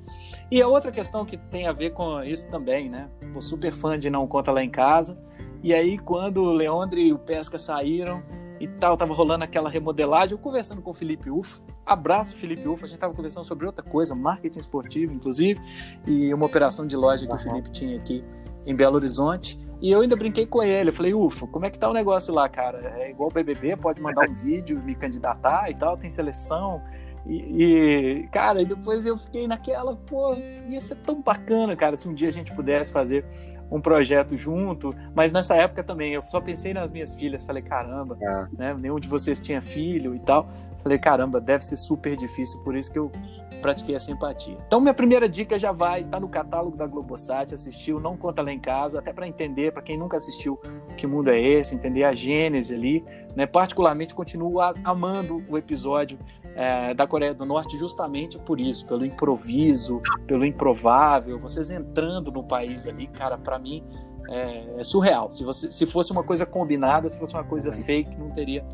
[0.50, 3.08] E a outra questão que tem a ver com isso também, né?
[3.32, 5.20] Sou super fã de Não Conta Lá em Casa.
[5.62, 8.22] E aí, quando o Leandro e o Pesca saíram
[8.60, 12.84] e tal, tava rolando aquela remodelagem, eu conversando com o Felipe Ufo, abraço Felipe Ufo,
[12.84, 15.60] a gente tava conversando sobre outra coisa, marketing esportivo, inclusive,
[16.06, 17.38] e uma operação de loja que uhum.
[17.38, 18.24] o Felipe tinha aqui
[18.68, 19.58] em Belo Horizonte.
[19.80, 20.90] E eu ainda brinquei com ele.
[20.90, 22.92] Eu falei, ufa, como é que tá o negócio lá, cara?
[22.98, 26.82] É igual o BBB, pode mandar um vídeo, me candidatar e tal, tem seleção.
[27.26, 32.08] E, e, cara, e depois eu fiquei naquela, pô, ia ser tão bacana, cara, se
[32.08, 33.24] um dia a gente pudesse fazer
[33.70, 38.16] um projeto junto, mas nessa época também eu só pensei nas minhas filhas, falei, caramba,
[38.20, 38.46] é.
[38.56, 40.48] né, nenhum de vocês tinha filho e tal.
[40.82, 43.12] Falei, caramba, deve ser super difícil, por isso que eu
[43.60, 44.56] pratiquei a simpatia.
[44.66, 48.52] Então minha primeira dica já vai, tá no catálogo da Globosat, assistiu, não conta lá
[48.52, 50.58] em casa, até para entender, para quem nunca assistiu,
[50.96, 53.04] que mundo é esse, entender a gênese ali,
[53.36, 53.46] né?
[53.46, 56.18] Particularmente continuo amando o episódio
[56.54, 62.42] é, da Coreia do Norte justamente por isso, pelo improviso, pelo improvável, vocês entrando no
[62.42, 63.84] país ali, cara, para mim
[64.28, 65.30] é, é, surreal.
[65.30, 68.64] Se, você, se fosse uma coisa combinada, se fosse uma coisa fake, não teria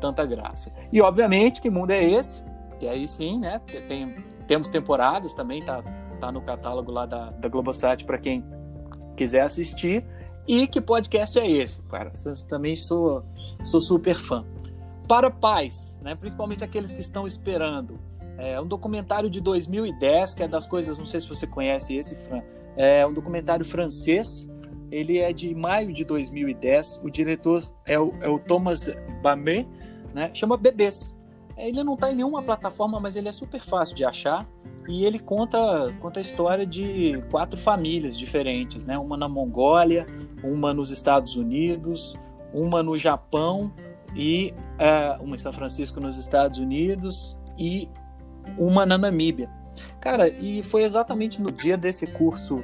[0.00, 0.72] tanta graça.
[0.92, 2.42] E obviamente, que mundo é esse?
[2.78, 3.60] Que aí sim, né?
[3.88, 4.14] Tem,
[4.46, 5.82] temos temporadas também, tá,
[6.20, 8.44] tá no catálogo lá da, da Globosat para quem
[9.16, 10.04] quiser assistir.
[10.46, 12.10] E que podcast é esse, cara?
[12.24, 13.24] Eu também sou,
[13.64, 14.44] sou super fã
[15.06, 16.14] para pais, né?
[16.14, 17.98] principalmente aqueles que estão esperando.
[18.38, 22.14] É um documentário de 2010, que é das coisas, não sei se você conhece esse,
[22.14, 22.42] Fran,
[22.76, 24.50] é um documentário francês,
[24.90, 28.88] ele é de maio de 2010, o diretor é o, é o Thomas
[29.22, 29.66] Bamé,
[30.14, 30.30] né?
[30.34, 31.16] chama Bebês.
[31.56, 34.46] Ele não está em nenhuma plataforma, mas ele é super fácil de achar
[34.88, 38.98] e ele conta, conta a história de quatro famílias diferentes, né?
[38.98, 40.06] uma na Mongólia,
[40.44, 42.16] uma nos Estados Unidos,
[42.52, 43.72] uma no Japão
[44.14, 47.88] e uh, uma em São Francisco nos Estados Unidos e
[48.58, 49.50] uma na Namíbia.
[50.00, 52.62] Cara, e foi exatamente no dia desse curso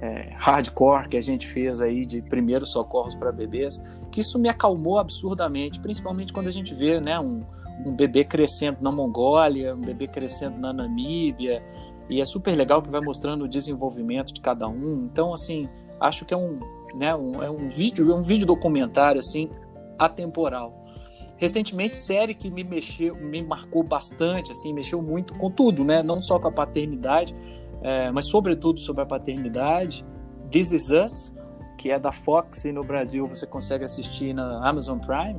[0.00, 3.82] é, hardcore que a gente fez aí de primeiros socorros para bebês
[4.14, 7.40] que isso me acalmou absurdamente, principalmente quando a gente vê né, um,
[7.84, 11.60] um bebê crescendo na Mongólia, um bebê crescendo na Namíbia,
[12.08, 15.08] e é super legal que vai mostrando o desenvolvimento de cada um.
[15.10, 15.68] Então, assim,
[16.00, 16.60] acho que é um,
[16.94, 19.50] né, um, é um vídeo, é um vídeo documentário assim
[19.98, 20.84] atemporal.
[21.36, 26.04] Recentemente, série que me mexeu, me marcou bastante, assim, mexeu muito com tudo, né?
[26.04, 27.34] Não só com a paternidade,
[27.82, 30.06] é, mas sobretudo sobre a paternidade.
[30.52, 31.34] This Is Us,
[31.84, 35.38] que é da Fox e no Brasil você consegue assistir na Amazon Prime.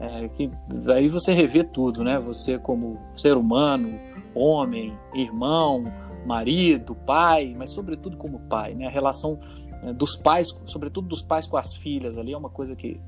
[0.00, 0.50] É, que
[0.90, 2.18] aí você revê tudo, né?
[2.18, 4.00] Você como ser humano,
[4.34, 5.84] homem, irmão,
[6.24, 8.86] marido, pai, mas sobretudo como pai, né?
[8.86, 9.38] A relação
[9.84, 12.98] né, dos pais, sobretudo dos pais com as filhas ali é uma coisa que,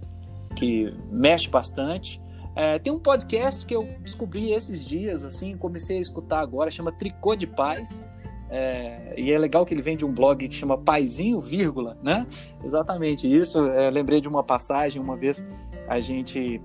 [0.55, 2.20] que mexe bastante.
[2.55, 6.93] É, tem um podcast que eu descobri esses dias, assim, comecei a escutar agora, chama
[6.93, 8.11] Tricô de Paz.
[8.51, 12.26] É, e é legal que ele vem de um blog que chama Paizinho, vírgula, né?
[12.62, 13.66] Exatamente isso.
[13.68, 15.45] É, lembrei de uma passagem, uma vez
[15.88, 16.61] a gente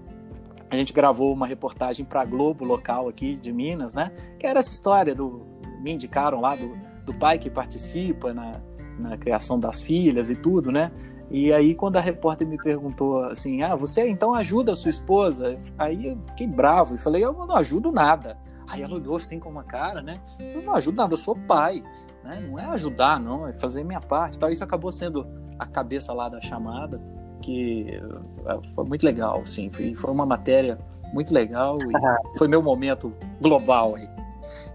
[0.69, 4.11] a gente gravou uma reportagem para Globo local aqui de Minas, né?
[4.37, 5.47] Que era essa história do
[5.81, 8.61] me indicaram lá do, do pai que participa na,
[8.99, 10.91] na criação das filhas e tudo, né?
[11.31, 15.57] E aí, quando a repórter me perguntou assim, ah, você então ajuda a sua esposa?
[15.77, 18.37] Aí eu fiquei bravo e falei, eu não ajudo nada.
[18.69, 20.19] Aí ela olhou assim com uma cara, né?
[20.39, 21.83] Eu não ajudo nada, eu sou pai.
[22.23, 22.39] Né?
[22.47, 24.37] Não é ajudar, não, é fazer minha parte.
[24.37, 24.49] Tal.
[24.49, 27.01] Isso acabou sendo a cabeça lá da chamada,
[27.41, 27.99] que
[28.45, 29.69] eh, foi muito legal, assim.
[29.71, 30.77] Foi, foi uma matéria
[31.13, 34.07] muito legal e foi meu momento global aí.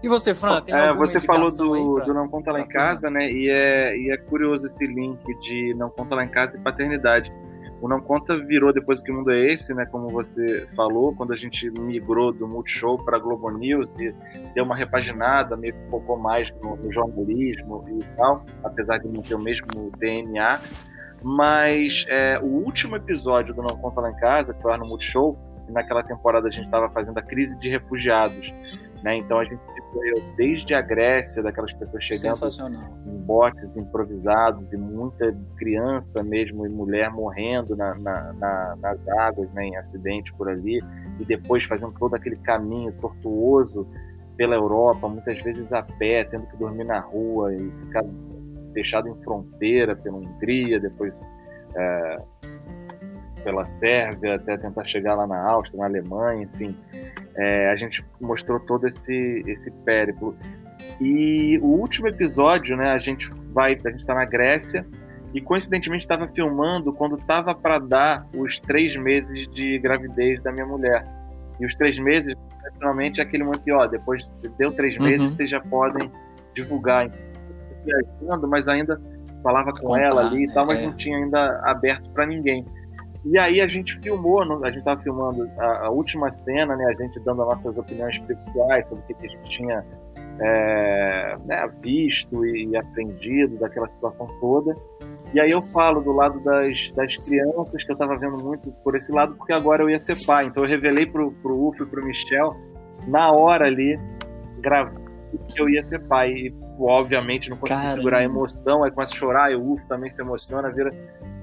[0.03, 2.05] E você, Fran, tem é, Você falou do, pra...
[2.05, 3.31] do Não Conta Lá em Casa, né?
[3.31, 7.33] E é, e é curioso esse link de Não Conta Lá em Casa e paternidade.
[7.81, 9.85] O Não Conta virou depois que o mundo é esse, né?
[9.85, 14.13] Como você falou, quando a gente migrou do Multishow para Globo News e
[14.53, 19.21] deu uma repaginada, meio que focou mais no, no jornalismo e tal, apesar de não
[19.21, 20.59] ter o mesmo DNA.
[21.21, 25.37] Mas é, o último episódio do Não Conta Lá em Casa, que foi no Multishow,
[25.69, 28.53] naquela temporada a gente estava fazendo a crise de refugiados.
[29.03, 29.17] Né?
[29.17, 32.37] Então a gente percorreu desde a Grécia, daquelas pessoas chegando
[33.05, 39.51] em botes improvisados e muita criança mesmo e mulher morrendo na, na, na, nas águas,
[39.53, 40.81] né, em acidente por ali,
[41.19, 43.87] e depois fazendo todo aquele caminho tortuoso
[44.35, 48.03] pela Europa, muitas vezes a pé, tendo que dormir na rua e ficar
[48.73, 51.17] fechado em fronteira pela Hungria, depois
[51.75, 52.21] é,
[53.43, 56.75] pela Sérvia, até tentar chegar lá na Áustria, na Alemanha, enfim.
[57.37, 60.35] É, a gente mostrou todo esse, esse périplo.
[60.99, 64.85] E o último episódio, né, a gente vai, a gente está na Grécia
[65.33, 70.65] e coincidentemente estava filmando quando estava para dar os três meses de gravidez da minha
[70.65, 71.05] mulher.
[71.59, 72.33] E os três meses,
[72.63, 74.27] naturalmente, é aquele momento que, ó, depois
[74.57, 75.29] deu três meses, uhum.
[75.29, 76.09] vocês já podem
[76.53, 77.07] divulgar.
[77.85, 78.99] Viajando, mas ainda
[79.43, 80.85] falava com Contar, ela ali e tal, mas é.
[80.85, 82.65] não tinha ainda aberto para ninguém.
[83.25, 86.85] E aí a gente filmou, a gente estava filmando a, a, última cena, né?
[86.85, 89.85] A gente dando as nossas opiniões pessoais sobre o que, a gente tinha
[90.39, 94.75] é, né, visto e aprendido daquela situação toda.
[95.33, 98.95] E aí eu falo do lado das, das crianças, que eu estava vendo muito por
[98.95, 100.45] esse lado, porque agora eu ia ser pai.
[100.45, 102.55] Então eu revelei pro, pro Ufo e pro Michel,
[103.07, 103.99] na hora ali,
[104.59, 105.05] gravando
[105.47, 106.31] que eu ia ser pai.
[106.31, 107.95] E, obviamente, não consegui Caramba.
[107.95, 110.91] segurar a emoção, aí começa a chorar, e o Ufo também se emociona, vira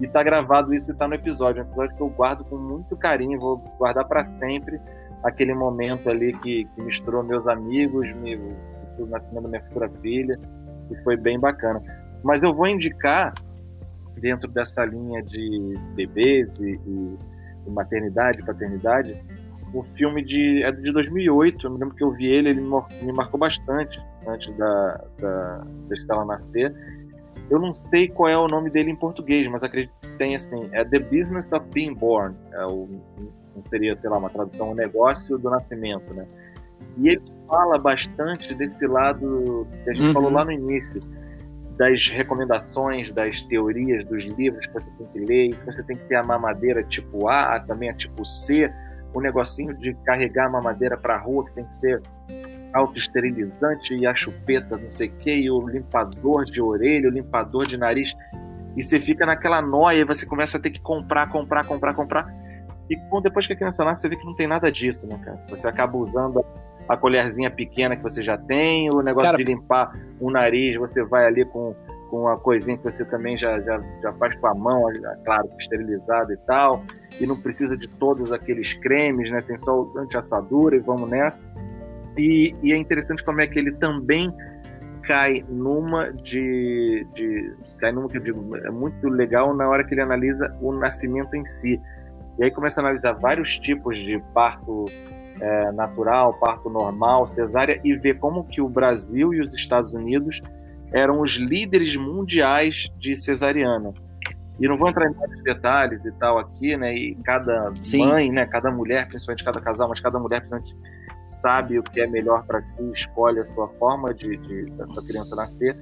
[0.01, 1.62] e tá gravado isso e tá no episódio.
[1.62, 4.80] Um episódio que eu guardo com muito carinho, vou guardar para sempre
[5.22, 8.37] aquele momento ali que, que misturou meus amigos, me,
[8.99, 10.39] o nascimento da minha futura filha,
[10.91, 11.80] e foi bem bacana.
[12.22, 13.33] Mas eu vou indicar,
[14.20, 17.18] dentro dessa linha de bebês e, e,
[17.66, 19.20] e maternidade, paternidade,
[19.73, 21.66] o filme de, é de 2008.
[21.66, 25.95] Eu me lembro que eu vi ele, ele me marcou bastante antes da, da, da
[25.95, 26.75] Estela nascer
[27.53, 30.70] eu não sei qual é o nome dele em português, mas acredito que tem assim,
[30.73, 32.35] é The Business of Being Born.
[32.53, 32.89] É o,
[33.66, 36.27] seria, sei lá, uma tradução, o negócio do nascimento, né?
[36.97, 40.12] E ele fala bastante desse lado que a gente uhum.
[40.14, 40.99] falou lá no início,
[41.77, 46.05] das recomendações, das teorias, dos livros que você tem que ler, que você tem que
[46.05, 48.73] ter a mamadeira tipo A, também a tipo C,
[49.15, 52.03] o negocinho de carregar a mamadeira para a rua, que tem que ser
[52.73, 57.67] autoesterilizante e a chupeta, não sei o que, e o limpador de orelha, o limpador
[57.67, 58.15] de nariz.
[58.77, 62.35] E você fica naquela noia e você começa a ter que comprar, comprar, comprar, comprar.
[62.89, 65.39] E depois que a criança nasce, você vê que não tem nada disso, né, cara?
[65.49, 66.45] Você acaba usando
[66.89, 69.39] a colherzinha pequena que você já tem, o negócio cara...
[69.39, 71.75] de limpar o nariz, você vai ali com,
[72.13, 74.83] com uma coisinha que você também já, já, já faz com a mão,
[75.25, 76.85] claro, esterilizada e tal,
[77.19, 79.41] e não precisa de todos aqueles cremes, né?
[79.41, 81.43] Tem só o anti-assadura e vamos nessa.
[82.19, 84.31] E, e, é interessante como é que ele também
[85.05, 89.95] cai numa de, de cai numa que eu digo é muito legal na hora que
[89.95, 91.81] ele analisa o nascimento em si
[92.39, 94.85] e aí começa a analisar vários tipos de parto
[95.41, 100.41] é, natural, parto normal, cesárea e ver como que o Brasil e os Estados Unidos
[100.93, 103.93] eram os líderes mundiais de cesariana.
[104.61, 106.95] E não vou entrar em muitos detalhes e tal aqui, né?
[106.95, 108.07] E cada Sim.
[108.07, 108.47] mãe, né?
[108.47, 110.76] Cada mulher, principalmente cada casal, mas cada mulher, principalmente
[111.24, 115.05] sabe o que é melhor para si, escolhe a sua forma de, de da sua
[115.05, 115.76] criança nascer,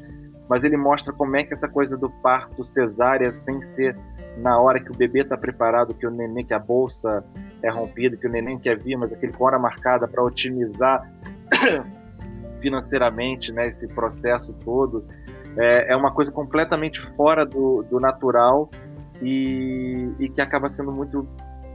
[0.48, 3.96] mas ele mostra como é que essa coisa do parto cesárea, sem ser
[4.38, 7.24] na hora que o bebê está preparado, que o neném, que a bolsa
[7.62, 11.06] é rompida, que o neném quer vir, mas aquele com hora marcada para otimizar
[12.60, 15.06] financeiramente né, esse processo todo,
[15.56, 18.70] é, é uma coisa completamente fora do, do natural
[19.20, 21.26] e, e que acaba sendo muito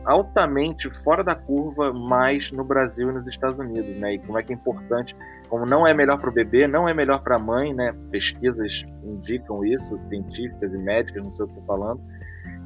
[0.06, 4.14] altamente fora da curva mais no Brasil e nos Estados Unidos, né?
[4.14, 5.16] E como é que é importante,
[5.50, 7.94] como não é melhor para o bebê, não é melhor para a mãe, né?
[8.12, 12.02] Pesquisas indicam isso, científicas e médicas, não sei o que estou falando.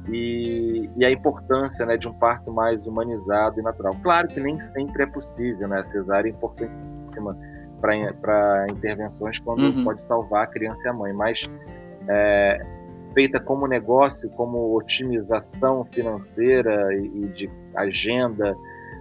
[0.08, 3.94] E, e, a importância né, de um parto mais humanizado e natural.
[4.02, 5.80] Claro que nem sempre é possível, né?
[5.80, 7.36] A cesárea é importantíssima
[7.80, 9.84] para intervenções quando uhum.
[9.84, 11.48] pode salvar a criança e a mãe, mas
[12.08, 12.64] é,
[13.14, 18.56] feita como negócio, como otimização financeira e, e de agenda,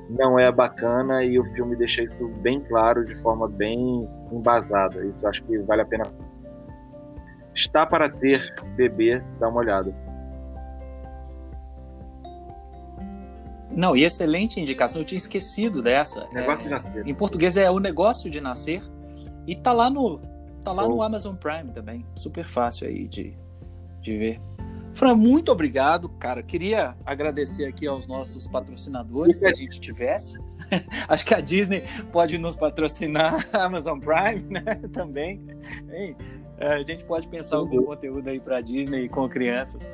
[0.09, 5.05] não é bacana e o filme deixa isso bem claro de forma bem embasada.
[5.05, 6.05] Isso acho que vale a pena.
[7.53, 9.93] Está para ter bebê, dá uma olhada.
[13.75, 16.27] Não, e excelente indicação, eu tinha esquecido dessa.
[16.33, 17.07] Negócio é, de nascer.
[17.07, 18.81] Em português é o negócio de nascer.
[19.47, 20.19] E tá lá no,
[20.63, 20.89] tá lá oh.
[20.89, 22.05] no Amazon Prime também.
[22.15, 23.33] Super fácil aí de,
[24.01, 24.39] de ver.
[24.99, 26.43] Fran, muito obrigado, cara.
[26.43, 30.37] Queria agradecer aqui aos nossos patrocinadores, se a gente tivesse.
[31.07, 34.61] Acho que a Disney pode nos patrocinar, a Amazon Prime, né?
[34.91, 35.41] Também.
[35.89, 36.17] Hein?
[36.57, 37.61] É, a gente pode pensar uhum.
[37.61, 39.89] algum conteúdo aí para Disney com crianças.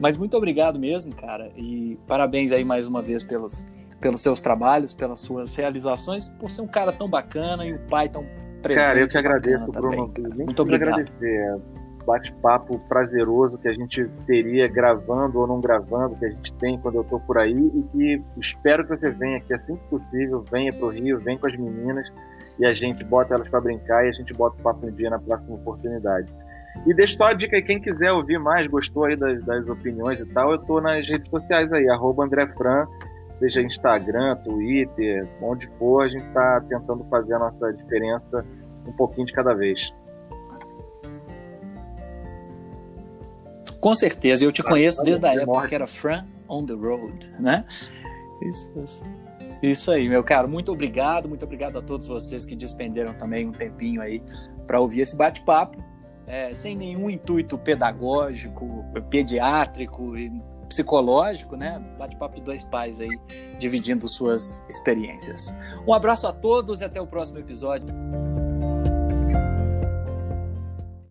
[0.00, 1.52] Mas muito obrigado mesmo, cara.
[1.56, 3.64] E parabéns aí mais uma vez pelos,
[4.00, 8.08] pelos seus trabalhos, pelas suas realizações, por ser um cara tão bacana e um pai
[8.08, 8.26] tão
[8.60, 8.84] presente.
[8.84, 10.12] Cara, eu que agradeço, Bruno.
[10.36, 10.94] Muito obrigado.
[10.94, 11.60] agradecer
[12.08, 16.94] bate-papo prazeroso que a gente teria gravando ou não gravando, que a gente tem quando
[16.94, 20.72] eu estou por aí, e que espero que você venha aqui assim que possível, venha
[20.72, 22.10] para o Rio, venha com as meninas,
[22.58, 25.10] e a gente bota elas para brincar e a gente bota o papo em dia
[25.10, 26.32] na próxima oportunidade.
[26.86, 30.18] E deixa só a dica aí, quem quiser ouvir mais, gostou aí das, das opiniões
[30.18, 32.86] e tal, eu estou nas redes sociais aí, arroba André Fran,
[33.34, 38.42] seja Instagram, Twitter, onde for, a gente está tentando fazer a nossa diferença
[38.86, 39.92] um pouquinho de cada vez.
[43.80, 47.64] Com certeza, eu te conheço desde a época que era Fran on the Road, né?
[48.42, 49.02] Isso, isso.
[49.62, 50.48] Isso aí, meu caro.
[50.48, 54.22] Muito obrigado, muito obrigado a todos vocês que despenderam também um tempinho aí
[54.66, 55.82] para ouvir esse bate-papo,
[56.26, 60.30] é, sem nenhum intuito pedagógico, pediátrico e
[60.68, 61.82] psicológico, né?
[61.98, 63.18] Bate-papo de dois pais aí
[63.58, 65.56] dividindo suas experiências.
[65.86, 67.88] Um abraço a todos e até o próximo episódio.